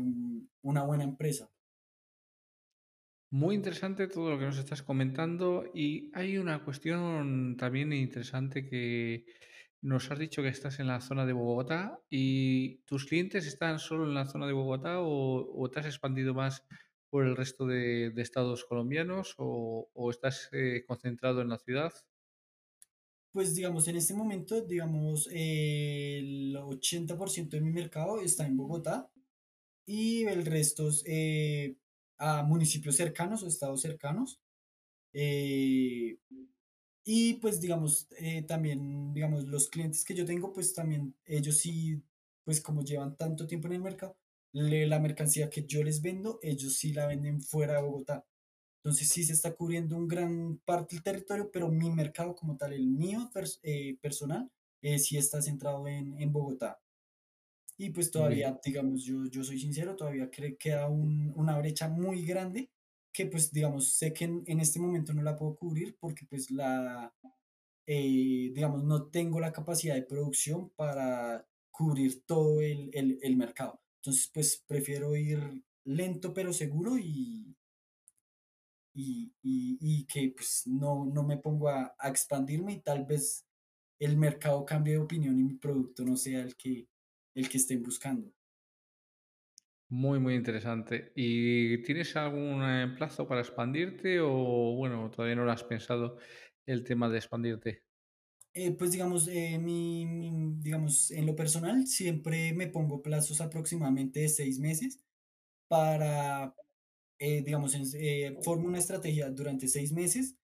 una 0.62 0.84
buena 0.84 1.02
empresa. 1.02 1.50
Muy 3.32 3.54
interesante 3.54 4.06
todo 4.06 4.30
lo 4.30 4.38
que 4.38 4.44
nos 4.44 4.58
estás 4.58 4.82
comentando 4.82 5.64
y 5.74 6.10
hay 6.14 6.36
una 6.36 6.64
cuestión 6.64 7.56
también 7.56 7.92
interesante 7.92 8.66
que 8.66 9.24
nos 9.82 10.10
has 10.10 10.18
dicho 10.18 10.42
que 10.42 10.48
estás 10.48 10.78
en 10.80 10.88
la 10.88 11.00
zona 11.00 11.24
de 11.24 11.32
Bogotá 11.32 12.00
y 12.10 12.78
tus 12.84 13.06
clientes 13.06 13.46
están 13.46 13.78
solo 13.78 14.04
en 14.04 14.14
la 14.14 14.26
zona 14.26 14.46
de 14.46 14.52
Bogotá 14.52 14.96
o, 15.00 15.70
te 15.72 15.80
has 15.80 15.86
expandido 15.86 16.34
más 16.34 16.64
por 17.08 17.24
el 17.24 17.36
resto 17.36 17.66
de, 17.66 18.12
estados 18.16 18.64
colombianos 18.64 19.34
o, 19.38 20.10
estás 20.10 20.48
eh, 20.52 20.84
concentrado 20.86 21.40
en 21.40 21.48
la 21.48 21.58
ciudad? 21.58 21.92
Pues 23.32 23.54
digamos, 23.54 23.86
en 23.86 23.96
este 23.96 24.12
momento, 24.14 24.60
digamos, 24.62 25.28
el 25.32 26.56
80% 26.56 27.56
de 27.56 27.62
mi 27.62 27.70
mercado 27.70 28.20
está 28.20 28.44
en 28.46 28.56
Bogotá 28.56 29.08
y 29.86 30.24
el 30.24 30.46
resto 30.46 30.88
es 30.88 31.04
eh, 31.06 31.76
a 32.18 32.42
municipios 32.44 32.96
cercanos 32.96 33.42
o 33.42 33.48
estados 33.48 33.80
cercanos. 33.82 34.40
Eh, 35.14 36.18
y 37.04 37.34
pues 37.34 37.60
digamos, 37.60 38.08
eh, 38.18 38.42
también, 38.42 39.14
digamos, 39.14 39.46
los 39.46 39.68
clientes 39.68 40.04
que 40.04 40.14
yo 40.14 40.24
tengo, 40.26 40.52
pues 40.52 40.74
también 40.74 41.14
ellos 41.26 41.58
sí, 41.58 42.02
pues 42.44 42.60
como 42.60 42.82
llevan 42.84 43.16
tanto 43.16 43.46
tiempo 43.46 43.68
en 43.68 43.74
el 43.74 43.82
mercado, 43.82 44.16
la 44.52 45.00
mercancía 45.00 45.50
que 45.50 45.66
yo 45.66 45.84
les 45.84 46.02
vendo, 46.02 46.40
ellos 46.42 46.74
sí 46.76 46.92
la 46.92 47.06
venden 47.06 47.40
fuera 47.42 47.76
de 47.76 47.82
Bogotá. 47.82 48.26
Entonces 48.82 49.08
sí 49.08 49.24
se 49.24 49.34
está 49.34 49.54
cubriendo 49.54 49.96
un 49.96 50.08
gran 50.08 50.58
parte 50.64 50.96
del 50.96 51.02
territorio, 51.02 51.50
pero 51.52 51.68
mi 51.68 51.90
mercado 51.90 52.34
como 52.34 52.56
tal, 52.56 52.72
el 52.72 52.86
mío 52.86 53.30
eh, 53.62 53.98
personal, 54.00 54.50
eh, 54.80 54.98
sí 54.98 55.18
está 55.18 55.42
centrado 55.42 55.86
en, 55.86 56.18
en 56.18 56.32
Bogotá. 56.32 56.80
Y 57.76 57.90
pues 57.90 58.10
todavía, 58.10 58.58
digamos, 58.64 59.04
yo, 59.04 59.24
yo 59.26 59.42
soy 59.44 59.58
sincero, 59.58 59.96
todavía 59.96 60.30
creo 60.30 60.50
que 60.50 60.56
queda 60.58 60.88
un, 60.88 61.32
una 61.36 61.58
brecha 61.58 61.88
muy 61.88 62.24
grande 62.24 62.70
que 63.12 63.26
pues 63.26 63.52
digamos, 63.52 63.92
sé 63.94 64.12
que 64.12 64.24
en, 64.24 64.60
este 64.60 64.78
momento 64.78 65.12
no 65.12 65.22
la 65.22 65.36
puedo 65.36 65.56
cubrir 65.56 65.96
porque 65.98 66.26
pues 66.26 66.50
la, 66.50 67.12
eh, 67.86 68.50
digamos, 68.54 68.84
no 68.84 69.08
tengo 69.08 69.40
la 69.40 69.52
capacidad 69.52 69.94
de 69.94 70.02
producción 70.02 70.70
para 70.70 71.46
cubrir 71.70 72.24
todo 72.24 72.60
el, 72.60 72.90
el, 72.92 73.36
mercado. 73.36 73.80
Entonces 73.96 74.30
pues 74.32 74.62
prefiero 74.66 75.16
ir 75.16 75.64
lento 75.84 76.32
pero 76.34 76.52
seguro 76.52 76.98
y, 76.98 77.56
y, 78.94 79.32
y, 79.42 80.04
que 80.06 80.32
pues 80.34 80.66
no, 80.66 81.04
no 81.04 81.22
me 81.22 81.36
pongo 81.38 81.68
a, 81.68 81.94
a, 81.98 82.08
expandirme 82.08 82.72
y 82.74 82.80
tal 82.80 83.04
vez 83.04 83.46
el 83.98 84.16
mercado 84.16 84.64
cambie 84.64 84.94
de 84.94 85.00
opinión 85.00 85.38
y 85.38 85.44
mi 85.44 85.54
producto 85.54 86.04
no 86.04 86.16
sea 86.16 86.40
el 86.40 86.56
que, 86.56 86.88
el 87.34 87.48
que 87.48 87.58
estén 87.58 87.82
buscando. 87.82 88.32
Muy, 89.90 90.20
muy 90.20 90.34
interesante. 90.34 91.12
¿Y 91.16 91.82
tienes 91.82 92.14
algún 92.14 92.62
eh, 92.62 92.94
plazo 92.96 93.26
para 93.26 93.40
expandirte 93.40 94.20
o, 94.20 94.76
bueno, 94.76 95.10
todavía 95.10 95.34
no 95.34 95.44
lo 95.44 95.50
has 95.50 95.64
pensado 95.64 96.16
el 96.64 96.84
tema 96.84 97.08
de 97.08 97.18
expandirte? 97.18 97.82
Eh, 98.54 98.70
pues 98.72 98.92
digamos, 98.92 99.28
eh, 99.28 99.58
mi, 99.58 100.06
digamos, 100.58 101.10
en 101.10 101.26
lo 101.26 101.34
personal 101.34 101.86
siempre 101.88 102.52
me 102.52 102.68
pongo 102.68 103.02
plazos 103.02 103.40
aproximadamente 103.40 104.20
de 104.20 104.28
seis 104.28 104.60
meses 104.60 105.00
para, 105.68 106.54
digamos, 107.20 107.76
formo 108.42 108.66
una 108.66 108.78
estrategia 108.78 109.30
durante 109.30 109.68
seis 109.68 109.92
meses 109.92 110.36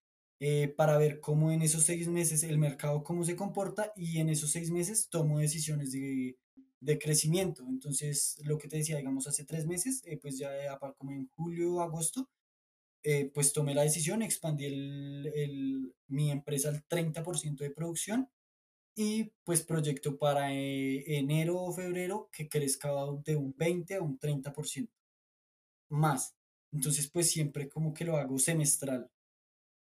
para 0.76 0.98
ver 0.98 1.20
cómo 1.20 1.50
en 1.50 1.62
esos 1.62 1.84
seis 1.84 2.08
meses 2.08 2.42
el 2.42 2.58
mercado 2.58 3.02
cómo 3.02 3.24
se 3.24 3.34
comporta 3.34 3.92
y 3.96 4.18
en 4.18 4.28
esos 4.28 4.50
seis 4.50 4.70
meses 4.70 5.08
tomo 5.08 5.38
decisiones 5.38 5.92
de 5.92 6.36
de 6.80 6.98
crecimiento. 6.98 7.64
Entonces, 7.68 8.36
lo 8.44 8.58
que 8.58 8.68
te 8.68 8.78
decía, 8.78 8.96
digamos, 8.96 9.26
hace 9.26 9.44
tres 9.44 9.66
meses, 9.66 10.02
eh, 10.04 10.18
pues 10.18 10.38
ya 10.38 10.50
como 10.98 11.12
en 11.12 11.28
julio, 11.34 11.80
agosto, 11.80 12.30
eh, 13.04 13.30
pues 13.34 13.52
tomé 13.52 13.74
la 13.74 13.82
decisión, 13.82 14.22
expandí 14.22 14.66
el, 14.66 15.94
mi 16.08 16.30
empresa 16.30 16.70
al 16.70 16.84
30% 16.86 17.64
de 17.64 17.70
producción 17.70 18.30
y 18.96 19.32
pues 19.44 19.62
proyecto 19.62 20.18
para 20.18 20.52
eh, 20.54 21.18
enero 21.18 21.60
o 21.60 21.72
febrero 21.72 22.30
que 22.32 22.48
crezca 22.48 22.90
de 23.24 23.36
un 23.36 23.54
20 23.56 23.96
a 23.96 24.02
un 24.02 24.18
30% 24.18 24.90
más. 25.90 26.36
Entonces, 26.72 27.08
pues 27.08 27.30
siempre 27.30 27.68
como 27.68 27.94
que 27.94 28.04
lo 28.04 28.16
hago 28.16 28.38
semestral 28.38 29.10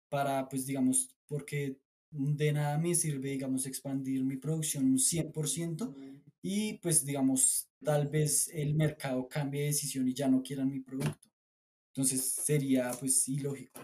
para, 0.08 0.48
pues 0.48 0.66
digamos, 0.66 1.08
porque 1.26 1.78
de 2.10 2.52
nada 2.52 2.78
me 2.78 2.94
sirve, 2.94 3.30
digamos, 3.30 3.66
expandir 3.66 4.24
mi 4.24 4.36
producción 4.36 4.84
un 4.84 4.98
100% 4.98 5.94
y 6.42 6.74
pues, 6.74 7.04
digamos, 7.04 7.68
tal 7.82 8.08
vez 8.08 8.48
el 8.54 8.74
mercado 8.74 9.28
cambie 9.28 9.62
de 9.62 9.66
decisión 9.68 10.06
y 10.08 10.14
ya 10.14 10.28
no 10.28 10.42
quieran 10.42 10.70
mi 10.70 10.80
producto. 10.80 11.28
Entonces 11.88 12.24
sería 12.24 12.90
pues 12.98 13.28
ilógico. 13.28 13.80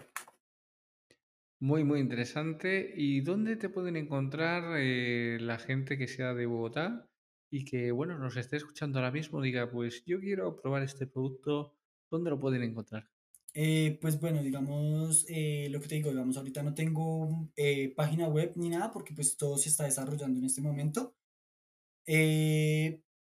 Muy, 1.59 1.83
muy 1.83 1.99
interesante. 1.99 2.93
¿Y 2.95 3.21
dónde 3.21 3.55
te 3.55 3.69
pueden 3.69 3.95
encontrar 3.95 4.77
eh, 4.79 5.37
la 5.39 5.59
gente 5.59 5.97
que 5.97 6.07
sea 6.07 6.33
de 6.33 6.45
Bogotá 6.45 7.07
y 7.49 7.65
que, 7.65 7.91
bueno, 7.91 8.17
nos 8.17 8.35
esté 8.35 8.57
escuchando 8.57 8.99
ahora 8.99 9.11
mismo? 9.11 9.41
Diga, 9.41 9.69
pues 9.69 10.03
yo 10.05 10.19
quiero 10.19 10.59
probar 10.59 10.83
este 10.83 11.07
producto. 11.07 11.77
¿Dónde 12.11 12.29
lo 12.29 12.39
pueden 12.39 12.61
encontrar? 12.63 13.09
Eh, 13.53 13.97
pues 14.01 14.19
bueno, 14.19 14.41
digamos, 14.43 15.25
eh, 15.29 15.67
lo 15.71 15.81
que 15.81 15.87
te 15.87 15.95
digo, 15.95 16.09
digamos, 16.11 16.37
ahorita 16.37 16.63
no 16.63 16.73
tengo 16.73 17.49
eh, 17.55 17.93
página 17.95 18.27
web 18.27 18.53
ni 18.55 18.69
nada 18.69 18.91
porque 18.91 19.13
pues 19.13 19.35
todo 19.37 19.57
se 19.57 19.69
está 19.69 19.85
desarrollando 19.85 20.39
en 20.39 20.45
este 20.45 20.61
momento. 20.61 21.15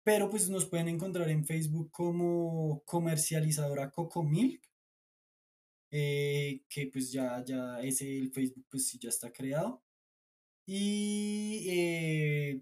pero 0.04 0.30
pues 0.30 0.50
nos 0.50 0.66
pueden 0.66 0.88
encontrar 0.88 1.30
en 1.30 1.46
Facebook 1.46 1.92
como 1.92 2.84
comercializadora 2.86 3.92
Coco 3.92 4.24
Milk, 4.24 4.62
que 5.90 6.90
pues 6.92 7.12
ya, 7.12 7.44
ya 7.46 7.82
ese 7.82 8.18
el 8.18 8.32
Facebook 8.32 8.66
pues 8.70 8.92
ya 9.00 9.10
está 9.10 9.32
creado. 9.32 9.84
Y 10.66 12.62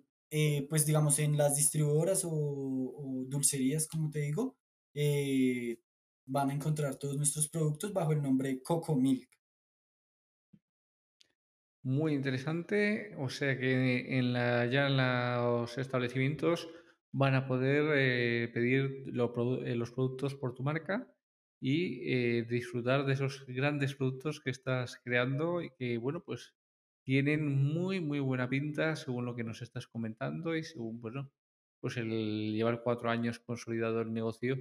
pues 0.69 0.85
digamos 0.85 1.19
en 1.19 1.37
las 1.37 1.55
distribuidoras 1.55 2.25
o, 2.25 2.31
o 2.31 3.25
dulcerías, 3.27 3.87
como 3.87 4.09
te 4.11 4.19
digo, 4.21 4.57
van 6.29 6.51
a 6.51 6.53
encontrar 6.53 6.95
todos 6.95 7.17
nuestros 7.17 7.49
productos 7.49 7.91
bajo 7.91 8.13
el 8.13 8.21
nombre 8.21 8.61
Coco 8.61 8.95
Milk. 8.95 9.29
Muy 11.81 12.13
interesante, 12.13 13.15
o 13.17 13.29
sea 13.29 13.57
que 13.57 14.17
en 14.17 14.33
la, 14.33 14.65
ya 14.67 14.87
en 14.87 14.97
los 14.97 15.77
establecimientos 15.77 16.69
van 17.11 17.35
a 17.35 17.47
poder 17.47 17.83
eh, 17.95 18.49
pedir 18.53 19.05
eh, 19.07 19.75
los 19.75 19.91
productos 19.91 20.35
por 20.35 20.53
tu 20.53 20.61
marca 20.61 21.11
y 21.61 22.13
eh, 22.13 22.43
disfrutar 22.43 23.05
de 23.05 23.13
esos 23.13 23.45
grandes 23.47 23.95
productos 23.95 24.39
que 24.39 24.51
estás 24.51 24.97
creando 25.03 25.61
y 25.61 25.71
que, 25.71 25.97
bueno, 25.97 26.21
pues 26.23 26.53
tienen 27.03 27.47
muy, 27.47 28.01
muy 28.01 28.19
buena 28.19 28.47
pinta 28.49 28.95
según 28.95 29.25
lo 29.25 29.35
que 29.35 29.43
nos 29.43 29.61
estás 29.63 29.87
comentando 29.87 30.55
y 30.55 30.63
según, 30.63 31.01
bueno, 31.01 31.31
pues 31.79 31.97
el 31.97 32.53
llevar 32.53 32.83
cuatro 32.83 33.09
años 33.09 33.39
consolidado 33.39 34.01
el 34.01 34.13
negocio, 34.13 34.57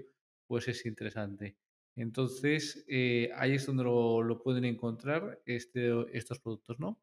pues 0.47 0.69
es 0.69 0.87
interesante. 0.87 1.57
Entonces, 1.99 2.85
eh, 2.89 3.31
ahí 3.35 3.55
es 3.55 3.67
donde 3.67 3.83
lo, 3.83 4.41
pueden 4.45 4.65
encontrar 4.65 5.41
este, 5.45 5.91
estos 6.17 6.39
productos, 6.39 6.79
¿no? 6.79 6.97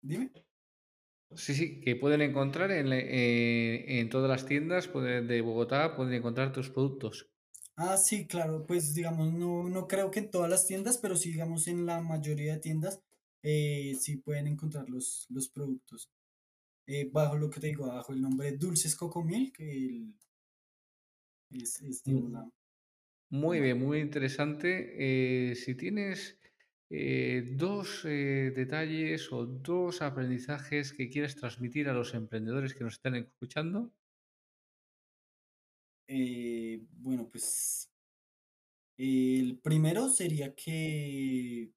Dime. 0.00 0.30
Sí, 1.36 1.54
sí, 1.54 1.80
que 1.80 1.96
pueden 1.96 2.22
encontrar 2.22 2.70
en, 2.70 2.92
eh, 2.92 4.00
en 4.00 4.08
todas 4.08 4.30
las 4.30 4.46
tiendas 4.46 4.90
de 4.92 5.40
Bogotá, 5.42 5.96
pueden 5.96 6.14
encontrar 6.14 6.52
tus 6.52 6.70
productos. 6.70 7.28
Ah, 7.76 7.96
sí, 7.96 8.26
claro, 8.26 8.64
pues 8.66 8.94
digamos, 8.94 9.32
no, 9.32 9.68
no 9.68 9.86
creo 9.88 10.10
que 10.10 10.20
en 10.20 10.30
todas 10.30 10.48
las 10.48 10.66
tiendas, 10.66 10.96
pero 10.98 11.16
sí, 11.16 11.32
digamos, 11.32 11.66
en 11.66 11.84
la 11.86 12.00
mayoría 12.00 12.54
de 12.54 12.60
tiendas 12.60 13.00
eh, 13.42 13.94
sí 14.00 14.16
pueden 14.16 14.46
encontrar 14.46 14.88
los, 14.88 15.26
los 15.28 15.48
productos. 15.48 16.08
Eh, 16.86 17.10
bajo 17.12 17.36
lo 17.36 17.50
que 17.50 17.60
te 17.60 17.66
digo, 17.68 17.86
bajo 17.88 18.12
el 18.12 18.20
nombre 18.22 18.52
Dulces 18.56 18.96
Cocomil, 18.96 19.52
que 19.52 19.70
el, 19.86 20.14
es, 21.50 21.80
es 21.82 22.02
digamos, 22.04 22.30
Mm. 22.30 22.32
la, 22.32 22.50
Muy 23.30 23.60
la- 23.60 23.64
bien, 23.64 23.78
muy 23.80 24.00
interesante. 24.00 25.50
Eh, 25.50 25.54
si 25.56 25.74
tienes 25.76 26.38
eh, 26.90 27.54
dos 27.56 28.04
detalles 28.04 29.32
o 29.32 29.46
dos 29.46 30.02
aprendizajes 30.02 30.92
que 30.92 31.10
quieres 31.10 31.36
transmitir 31.36 31.88
a 31.88 31.94
los 31.94 32.14
emprendedores 32.14 32.74
que 32.74 32.84
nos 32.84 32.94
están 32.94 33.16
escuchando, 33.16 33.92
bueno, 36.98 37.28
pues 37.30 37.90
el 38.96 39.58
primero 39.60 40.08
sería 40.08 40.54
que 40.54 41.72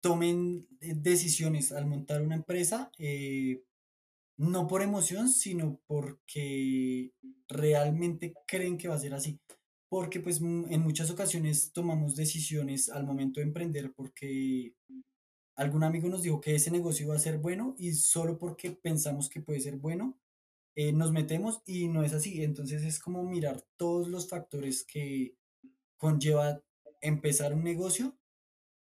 tomen 0.00 0.66
eh, 0.80 0.94
decisiones 0.96 1.72
al 1.72 1.86
montar 1.86 2.22
una 2.22 2.36
empresa, 2.36 2.90
eh, 2.98 3.62
no 4.36 4.66
por 4.66 4.82
emoción, 4.82 5.28
sino 5.28 5.80
porque 5.86 7.12
realmente 7.48 8.34
creen 8.46 8.78
que 8.78 8.88
va 8.88 8.94
a 8.94 9.00
ser 9.00 9.14
así. 9.14 9.40
Porque 9.88 10.20
pues 10.20 10.40
en 10.40 10.80
muchas 10.82 11.10
ocasiones 11.10 11.72
tomamos 11.72 12.14
decisiones 12.14 12.90
al 12.90 13.04
momento 13.04 13.40
de 13.40 13.46
emprender 13.46 13.92
porque 13.94 14.74
algún 15.56 15.82
amigo 15.82 16.08
nos 16.08 16.22
dijo 16.22 16.40
que 16.40 16.54
ese 16.54 16.70
negocio 16.70 17.06
iba 17.06 17.16
a 17.16 17.18
ser 17.18 17.38
bueno 17.38 17.74
y 17.78 17.92
solo 17.94 18.38
porque 18.38 18.70
pensamos 18.70 19.28
que 19.28 19.40
puede 19.40 19.60
ser 19.60 19.76
bueno, 19.76 20.18
eh, 20.76 20.92
nos 20.92 21.10
metemos 21.10 21.62
y 21.66 21.88
no 21.88 22.04
es 22.04 22.12
así. 22.12 22.44
Entonces 22.44 22.84
es 22.84 23.00
como 23.00 23.24
mirar 23.24 23.64
todos 23.76 24.08
los 24.08 24.28
factores 24.28 24.84
que 24.84 25.36
conlleva 25.96 26.62
empezar 27.00 27.54
un 27.54 27.64
negocio 27.64 28.16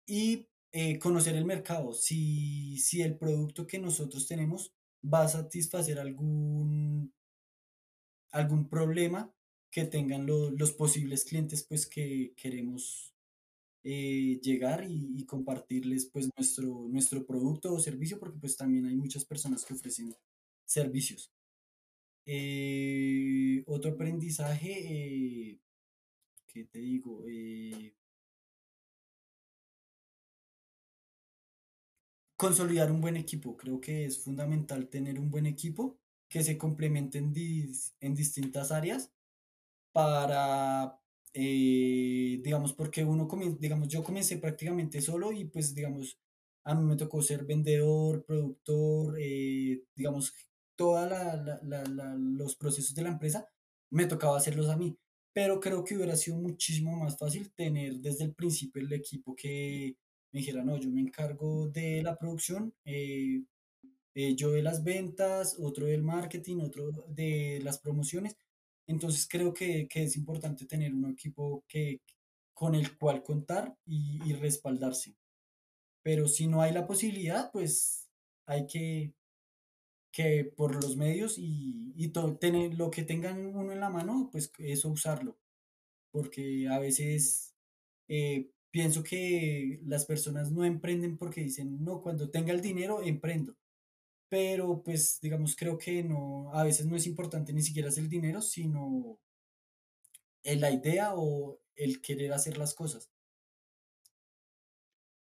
y 0.08 0.48
eh, 0.72 1.00
conocer 1.00 1.36
el 1.36 1.46
mercado. 1.46 1.94
Si, 1.94 2.78
si 2.80 3.02
el 3.02 3.18
producto 3.18 3.68
que 3.68 3.80
nosotros 3.80 4.28
tenemos 4.28 4.74
va 5.04 5.24
a 5.24 5.28
satisfacer 5.30 6.00
algún, 6.00 7.14
algún 8.32 8.68
problema 8.70 9.34
que 9.70 9.86
tengan 9.86 10.26
lo- 10.26 10.52
los 10.52 10.74
posibles 10.74 11.24
clientes 11.26 11.64
pues 11.64 11.88
que 11.88 12.34
queremos 12.36 13.14
eh, 13.84 14.40
llegar 14.44 14.86
y, 14.90 15.26
compartirles 15.26 16.08
pues 16.08 16.30
nuestro, 16.38 16.88
nuestro 16.90 17.26
producto 17.26 17.74
o 17.74 17.80
servicio 17.80 18.20
porque 18.20 18.40
pues 18.40 18.58
también 18.58 18.86
hay 18.88 18.96
muchas 18.98 19.26
personas 19.26 19.66
que 19.66 19.74
ofrecen 19.76 20.16
servicios. 20.66 21.32
Eh, 22.26 23.64
otro 23.68 23.92
aprendizaje, 23.94 24.72
eh, 25.52 25.60
¿qué 26.48 26.66
te 26.66 26.80
digo? 26.80 27.26
Consolidar 32.44 32.92
un 32.92 33.02
buen 33.02 33.18
equipo. 33.18 33.58
Creo 33.58 33.80
que 33.82 34.06
es 34.06 34.24
fundamental 34.24 34.90
tener 34.90 35.20
un 35.20 35.30
buen 35.32 35.46
equipo 35.46 36.00
que 36.30 36.44
se 36.44 36.58
complemente 36.58 37.18
en, 37.20 37.34
dis- 37.34 37.94
en 38.00 38.16
distintas 38.16 38.72
áreas 38.72 39.12
para, 39.94 41.00
eh, 41.34 42.40
digamos, 42.44 42.74
porque 42.74 43.04
uno 43.06 43.28
comienza, 43.28 43.58
digamos, 43.60 43.88
yo 43.90 44.04
comencé 44.04 44.38
prácticamente 44.38 45.02
solo 45.02 45.32
y 45.32 45.46
pues, 45.46 45.76
digamos, 45.76 46.20
a 46.66 46.76
mí 46.76 46.84
me 46.86 46.96
tocó 46.98 47.22
ser 47.22 47.46
vendedor, 47.46 48.26
productor, 48.26 49.18
eh, 49.20 49.84
digamos, 49.96 50.34
todos 50.78 51.10
los 52.20 52.56
procesos 52.56 52.96
de 52.96 53.04
la 53.04 53.10
empresa 53.10 53.48
me 53.92 54.06
tocaba 54.08 54.38
hacerlos 54.38 54.70
a 54.70 54.78
mí. 54.78 54.98
Pero 55.34 55.60
creo 55.60 55.84
que 55.84 55.96
hubiera 55.96 56.16
sido 56.18 56.38
muchísimo 56.38 56.96
más 56.98 57.18
fácil 57.18 57.52
tener 57.54 57.96
desde 58.00 58.26
el 58.26 58.34
principio 58.36 58.82
el 58.82 58.92
equipo 58.94 59.36
que 59.36 59.96
me 60.32 60.40
dijera, 60.40 60.64
no, 60.64 60.78
yo 60.78 60.90
me 60.90 61.02
encargo 61.02 61.68
de 61.70 62.02
la 62.04 62.18
producción, 62.18 62.74
eh, 62.86 63.44
eh, 64.16 64.36
yo 64.36 64.52
de 64.52 64.64
las 64.64 64.84
ventas, 64.84 65.58
otro 65.60 65.86
del 65.88 66.04
marketing, 66.04 66.60
otro 66.62 66.92
de 67.10 67.60
las 67.64 67.80
promociones. 67.80 68.38
Entonces 68.88 69.28
creo 69.30 69.54
que, 69.54 69.88
que 69.88 70.04
es 70.04 70.18
importante 70.18 70.66
tener 70.66 70.94
un 70.94 71.12
equipo 71.12 71.64
que, 71.68 72.02
con 72.54 72.76
el 72.76 72.98
cual 72.98 73.24
contar 73.24 73.76
y, 73.86 74.20
y 74.26 74.34
respaldarse. 74.34 75.16
Pero 76.04 76.28
si 76.28 76.48
no 76.48 76.62
hay 76.62 76.74
la 76.74 76.88
posibilidad, 76.88 77.52
pues 77.52 78.10
hay 78.48 78.68
que, 78.68 79.14
que 80.12 80.46
por 80.56 80.76
los 80.84 80.98
medios 80.98 81.38
y, 81.38 81.94
y 81.96 82.10
to- 82.10 82.38
tener 82.38 82.76
lo 82.76 82.92
que 82.92 83.04
tengan 83.04 83.46
uno 83.56 83.72
en 83.72 83.80
la 83.80 83.90
mano, 83.90 84.30
pues 84.32 84.52
eso 84.60 84.90
usarlo. 84.90 85.38
Porque 86.12 86.68
a 86.70 86.80
veces 86.80 87.56
eh, 88.10 88.52
pienso 88.72 89.04
que 89.04 89.80
las 89.86 90.06
personas 90.06 90.52
no 90.52 90.66
emprenden 90.66 91.18
porque 91.18 91.42
dicen, 91.42 91.84
no, 91.84 92.02
cuando 92.02 92.30
tenga 92.30 92.54
el 92.54 92.62
dinero, 92.62 93.04
emprendo 93.04 93.56
pero 94.32 94.82
pues 94.82 95.20
digamos 95.22 95.58
creo 95.58 95.78
que 95.78 96.06
no, 96.06 96.54
a 96.54 96.64
veces 96.64 96.86
no 96.86 96.96
es 96.96 97.06
importante 97.06 97.52
ni 97.52 97.62
siquiera 97.62 97.90
es 97.90 97.98
el 97.98 98.08
dinero, 98.08 98.42
sino 98.42 99.20
la 100.44 100.72
idea 100.72 101.16
o 101.16 101.60
el 101.76 102.02
querer 102.02 102.32
hacer 102.32 102.58
las 102.58 102.74
cosas. 102.74 103.12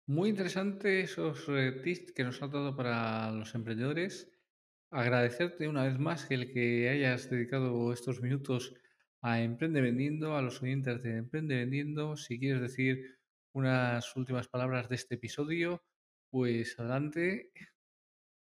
muy 0.07 0.29
interesante 0.31 1.01
esos 1.01 1.45
eh, 1.49 1.73
tips 1.83 2.13
que 2.13 2.23
nos 2.23 2.41
has 2.41 2.53
dado 2.53 2.77
para 2.77 3.33
los 3.33 3.53
emprendedores. 3.57 4.31
Agradecerte 4.91 5.67
una 5.67 5.83
vez 5.83 5.99
más 5.99 6.31
el 6.31 6.53
que 6.53 6.89
hayas 6.89 7.29
dedicado 7.29 7.93
estos 7.93 8.21
minutos 8.23 8.75
a 9.23 9.43
Emprende 9.43 9.81
Vendiendo, 9.81 10.37
a 10.37 10.43
los 10.43 10.63
oyentes 10.63 11.03
de 11.03 11.17
Emprende 11.17 11.57
Vendiendo. 11.57 12.17
Si 12.17 12.39
quieres 12.39 12.63
decir 12.63 13.19
unas 13.55 14.15
últimas 14.17 14.49
palabras 14.49 14.89
de 14.89 14.97
este 14.97 15.15
episodio, 15.17 15.83
pues 16.31 16.79
adelante. 16.79 17.51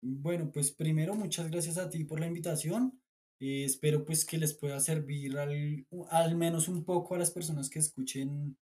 Bueno, 0.02 0.52
pues 0.52 0.72
primero 0.72 1.14
muchas 1.16 1.50
gracias 1.52 1.78
a 1.78 1.89
ti 1.89 2.04
por 2.06 2.20
la 2.20 2.28
invitación. 2.28 3.02
Eh, 3.39 3.64
espero 3.66 4.06
pues 4.06 4.26
que 4.26 4.38
les 4.38 4.54
pueda 4.54 4.80
servir 4.80 5.38
al, 5.38 5.86
al 6.10 6.36
menos 6.36 6.68
un 6.68 6.84
poco 6.86 7.16
a 7.16 7.18
las 7.20 7.32
personas 7.32 7.70
que 7.70 7.80
escuchen 7.80 8.58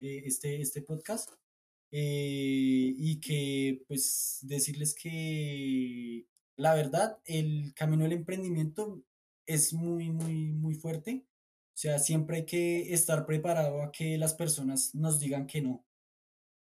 eh, 0.00 0.22
este, 0.26 0.60
este 0.60 0.82
podcast. 0.82 1.30
eh, 1.92 2.94
y 2.96 3.20
que 3.20 3.84
pues 3.88 4.38
decirles 4.42 4.94
que 4.94 6.26
la 6.56 6.74
verdad 6.74 7.18
el 7.26 7.74
camino 7.74 8.04
del 8.04 8.14
emprendimiento 8.14 9.02
es 9.46 9.72
muy, 9.74 10.10
muy, 10.10 10.52
muy 10.52 10.74
fuerte. 10.74 11.26
O 11.74 11.76
sea, 11.82 11.98
siempre 11.98 12.38
hay 12.38 12.46
que 12.46 12.92
estar 12.92 13.24
preparado 13.26 13.82
a 13.82 13.90
que 13.90 14.18
las 14.18 14.34
personas 14.34 14.94
nos 14.94 15.18
digan 15.20 15.46
que 15.46 15.62
no. 15.62 15.84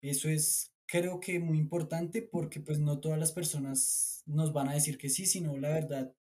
Eso 0.01 0.29
es, 0.29 0.71
creo 0.85 1.19
que 1.19 1.39
muy 1.39 1.57
importante 1.57 2.21
porque 2.21 2.59
pues 2.59 2.79
no 2.79 2.99
todas 2.99 3.19
las 3.19 3.31
personas 3.31 4.23
nos 4.25 4.53
van 4.53 4.69
a 4.69 4.73
decir 4.73 4.97
que 4.97 5.09
sí, 5.09 5.25
sino 5.25 5.57
la 5.57 5.69
verdad 5.69 6.13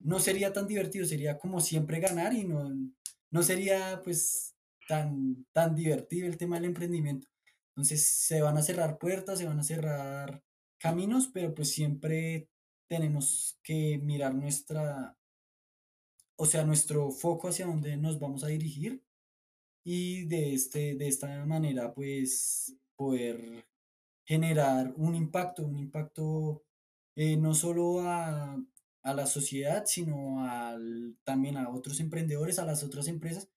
no 0.00 0.18
sería 0.18 0.52
tan 0.52 0.66
divertido, 0.66 1.06
sería 1.06 1.38
como 1.38 1.60
siempre 1.60 2.00
ganar 2.00 2.32
y 2.34 2.44
no, 2.44 2.70
no 3.30 3.42
sería 3.42 4.00
pues 4.02 4.54
tan, 4.88 5.46
tan 5.52 5.74
divertido 5.74 6.26
el 6.26 6.36
tema 6.36 6.56
del 6.56 6.66
emprendimiento. 6.66 7.28
Entonces 7.70 8.06
se 8.06 8.42
van 8.42 8.56
a 8.56 8.62
cerrar 8.62 8.98
puertas, 8.98 9.38
se 9.38 9.46
van 9.46 9.60
a 9.60 9.64
cerrar 9.64 10.42
caminos, 10.78 11.30
pero 11.32 11.54
pues 11.54 11.70
siempre 11.70 12.48
tenemos 12.88 13.58
que 13.62 13.98
mirar 14.02 14.34
nuestra, 14.34 15.16
o 16.42 16.46
sea, 16.46 16.64
nuestro 16.64 17.10
foco 17.10 17.48
hacia 17.48 17.66
dónde 17.66 17.96
nos 17.98 18.18
vamos 18.18 18.44
a 18.44 18.48
dirigir 18.48 19.04
y 19.84 20.26
de, 20.26 20.54
este, 20.54 20.94
de 20.96 21.08
esta 21.08 21.44
manera 21.46 21.94
pues 21.94 22.76
poder 22.96 23.66
generar 24.24 24.94
un 24.96 25.14
impacto, 25.14 25.66
un 25.66 25.78
impacto 25.78 26.64
eh, 27.16 27.36
no 27.36 27.54
solo 27.54 28.00
a, 28.02 28.62
a 29.02 29.14
la 29.14 29.26
sociedad, 29.26 29.84
sino 29.86 30.44
al, 30.44 31.18
también 31.24 31.56
a 31.58 31.70
otros 31.70 32.00
emprendedores, 32.00 32.58
a 32.58 32.66
las 32.66 32.84
otras 32.84 33.08
empresas, 33.08 33.50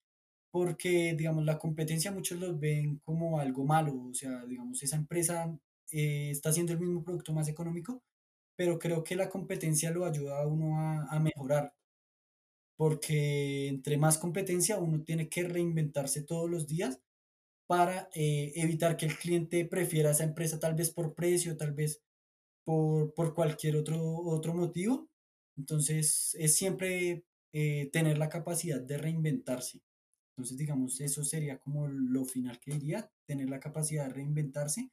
porque, 0.52 1.16
digamos, 1.18 1.46
la 1.46 1.60
competencia 1.60 2.12
muchos 2.12 2.40
los 2.40 2.60
ven 2.60 3.00
como 3.00 3.40
algo 3.40 3.66
malo, 3.66 3.96
o 4.12 4.14
sea, 4.14 4.46
digamos, 4.46 4.84
esa 4.84 4.96
empresa 4.98 5.58
eh, 5.92 6.30
está 6.32 6.50
haciendo 6.50 6.74
el 6.74 6.80
mismo 6.80 7.04
producto 7.04 7.34
más 7.34 7.48
económico, 7.48 8.04
pero 8.56 8.80
creo 8.80 9.04
que 9.04 9.16
la 9.16 9.30
competencia 9.30 9.92
lo 9.92 10.06
ayuda 10.06 10.42
a 10.42 10.48
uno 10.48 10.80
a, 10.80 11.06
a 11.10 11.20
mejorar, 11.20 11.74
porque 12.78 13.68
entre 13.68 13.98
más 13.98 14.18
competencia 14.18 14.80
uno 14.80 15.04
tiene 15.04 15.30
que 15.30 15.44
reinventarse 15.44 16.24
todos 16.24 16.50
los 16.50 16.68
días 16.68 17.00
para 17.68 18.10
eh, 18.14 18.52
evitar 18.56 18.98
que 18.98 19.06
el 19.06 19.18
cliente 19.18 19.66
prefiera 19.66 20.12
esa 20.12 20.24
empresa 20.24 20.60
tal 20.60 20.76
vez 20.76 20.92
por 20.92 21.16
precio, 21.16 21.58
tal 21.58 21.74
vez 21.74 22.02
por, 22.66 23.14
por 23.14 23.34
cualquier 23.34 23.78
otro, 23.78 24.00
otro 24.02 24.54
motivo. 24.54 25.10
Entonces, 25.58 26.36
es 26.40 26.56
siempre 26.56 27.26
eh, 27.54 27.90
tener 27.92 28.18
la 28.18 28.30
capacidad 28.30 28.82
de 28.82 28.98
reinventarse. 28.98 29.82
Entonces, 30.36 30.58
digamos, 30.58 31.00
eso 31.02 31.24
sería 31.24 31.60
como 31.60 31.88
lo 31.88 32.26
final 32.26 32.60
que 32.60 32.72
diría, 32.72 33.12
tener 33.28 33.50
la 33.50 33.60
capacidad 33.60 34.08
de 34.08 34.14
reinventarse 34.14 34.90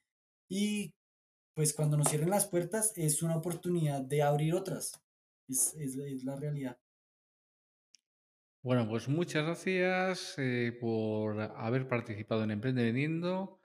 y 0.49 0.93
pues 1.55 1.73
cuando 1.73 1.97
nos 1.97 2.09
cierren 2.09 2.29
las 2.29 2.47
puertas 2.47 2.93
es 2.95 3.23
una 3.23 3.37
oportunidad 3.37 4.01
de 4.01 4.21
abrir 4.21 4.53
otras. 4.53 5.01
Es, 5.49 5.73
es, 5.75 5.95
es 5.95 6.23
la 6.23 6.35
realidad. 6.35 6.77
Bueno, 8.63 8.87
pues 8.87 9.07
muchas 9.07 9.43
gracias 9.43 10.35
eh, 10.37 10.77
por 10.79 11.41
haber 11.41 11.87
participado 11.87 12.43
en 12.43 12.51
Emprende 12.51 12.83
Vendiendo 12.83 13.59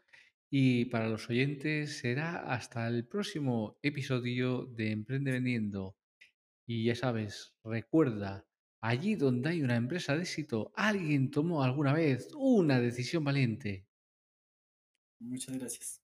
y 0.48 0.86
para 0.86 1.08
los 1.08 1.28
oyentes 1.28 1.98
será 1.98 2.38
hasta 2.50 2.88
el 2.88 3.06
próximo 3.06 3.78
episodio 3.82 4.64
de 4.64 4.92
Emprende 4.92 5.32
Vendiendo. 5.32 5.96
Y 6.66 6.84
ya 6.84 6.94
sabes, 6.94 7.54
recuerda, 7.62 8.46
allí 8.80 9.16
donde 9.16 9.50
hay 9.50 9.62
una 9.62 9.76
empresa 9.76 10.16
de 10.16 10.22
éxito, 10.22 10.72
alguien 10.74 11.30
tomó 11.30 11.62
alguna 11.62 11.92
vez 11.92 12.30
una 12.34 12.80
decisión 12.80 13.22
valiente. 13.22 13.86
Muchas 15.20 15.58
gracias. 15.58 15.94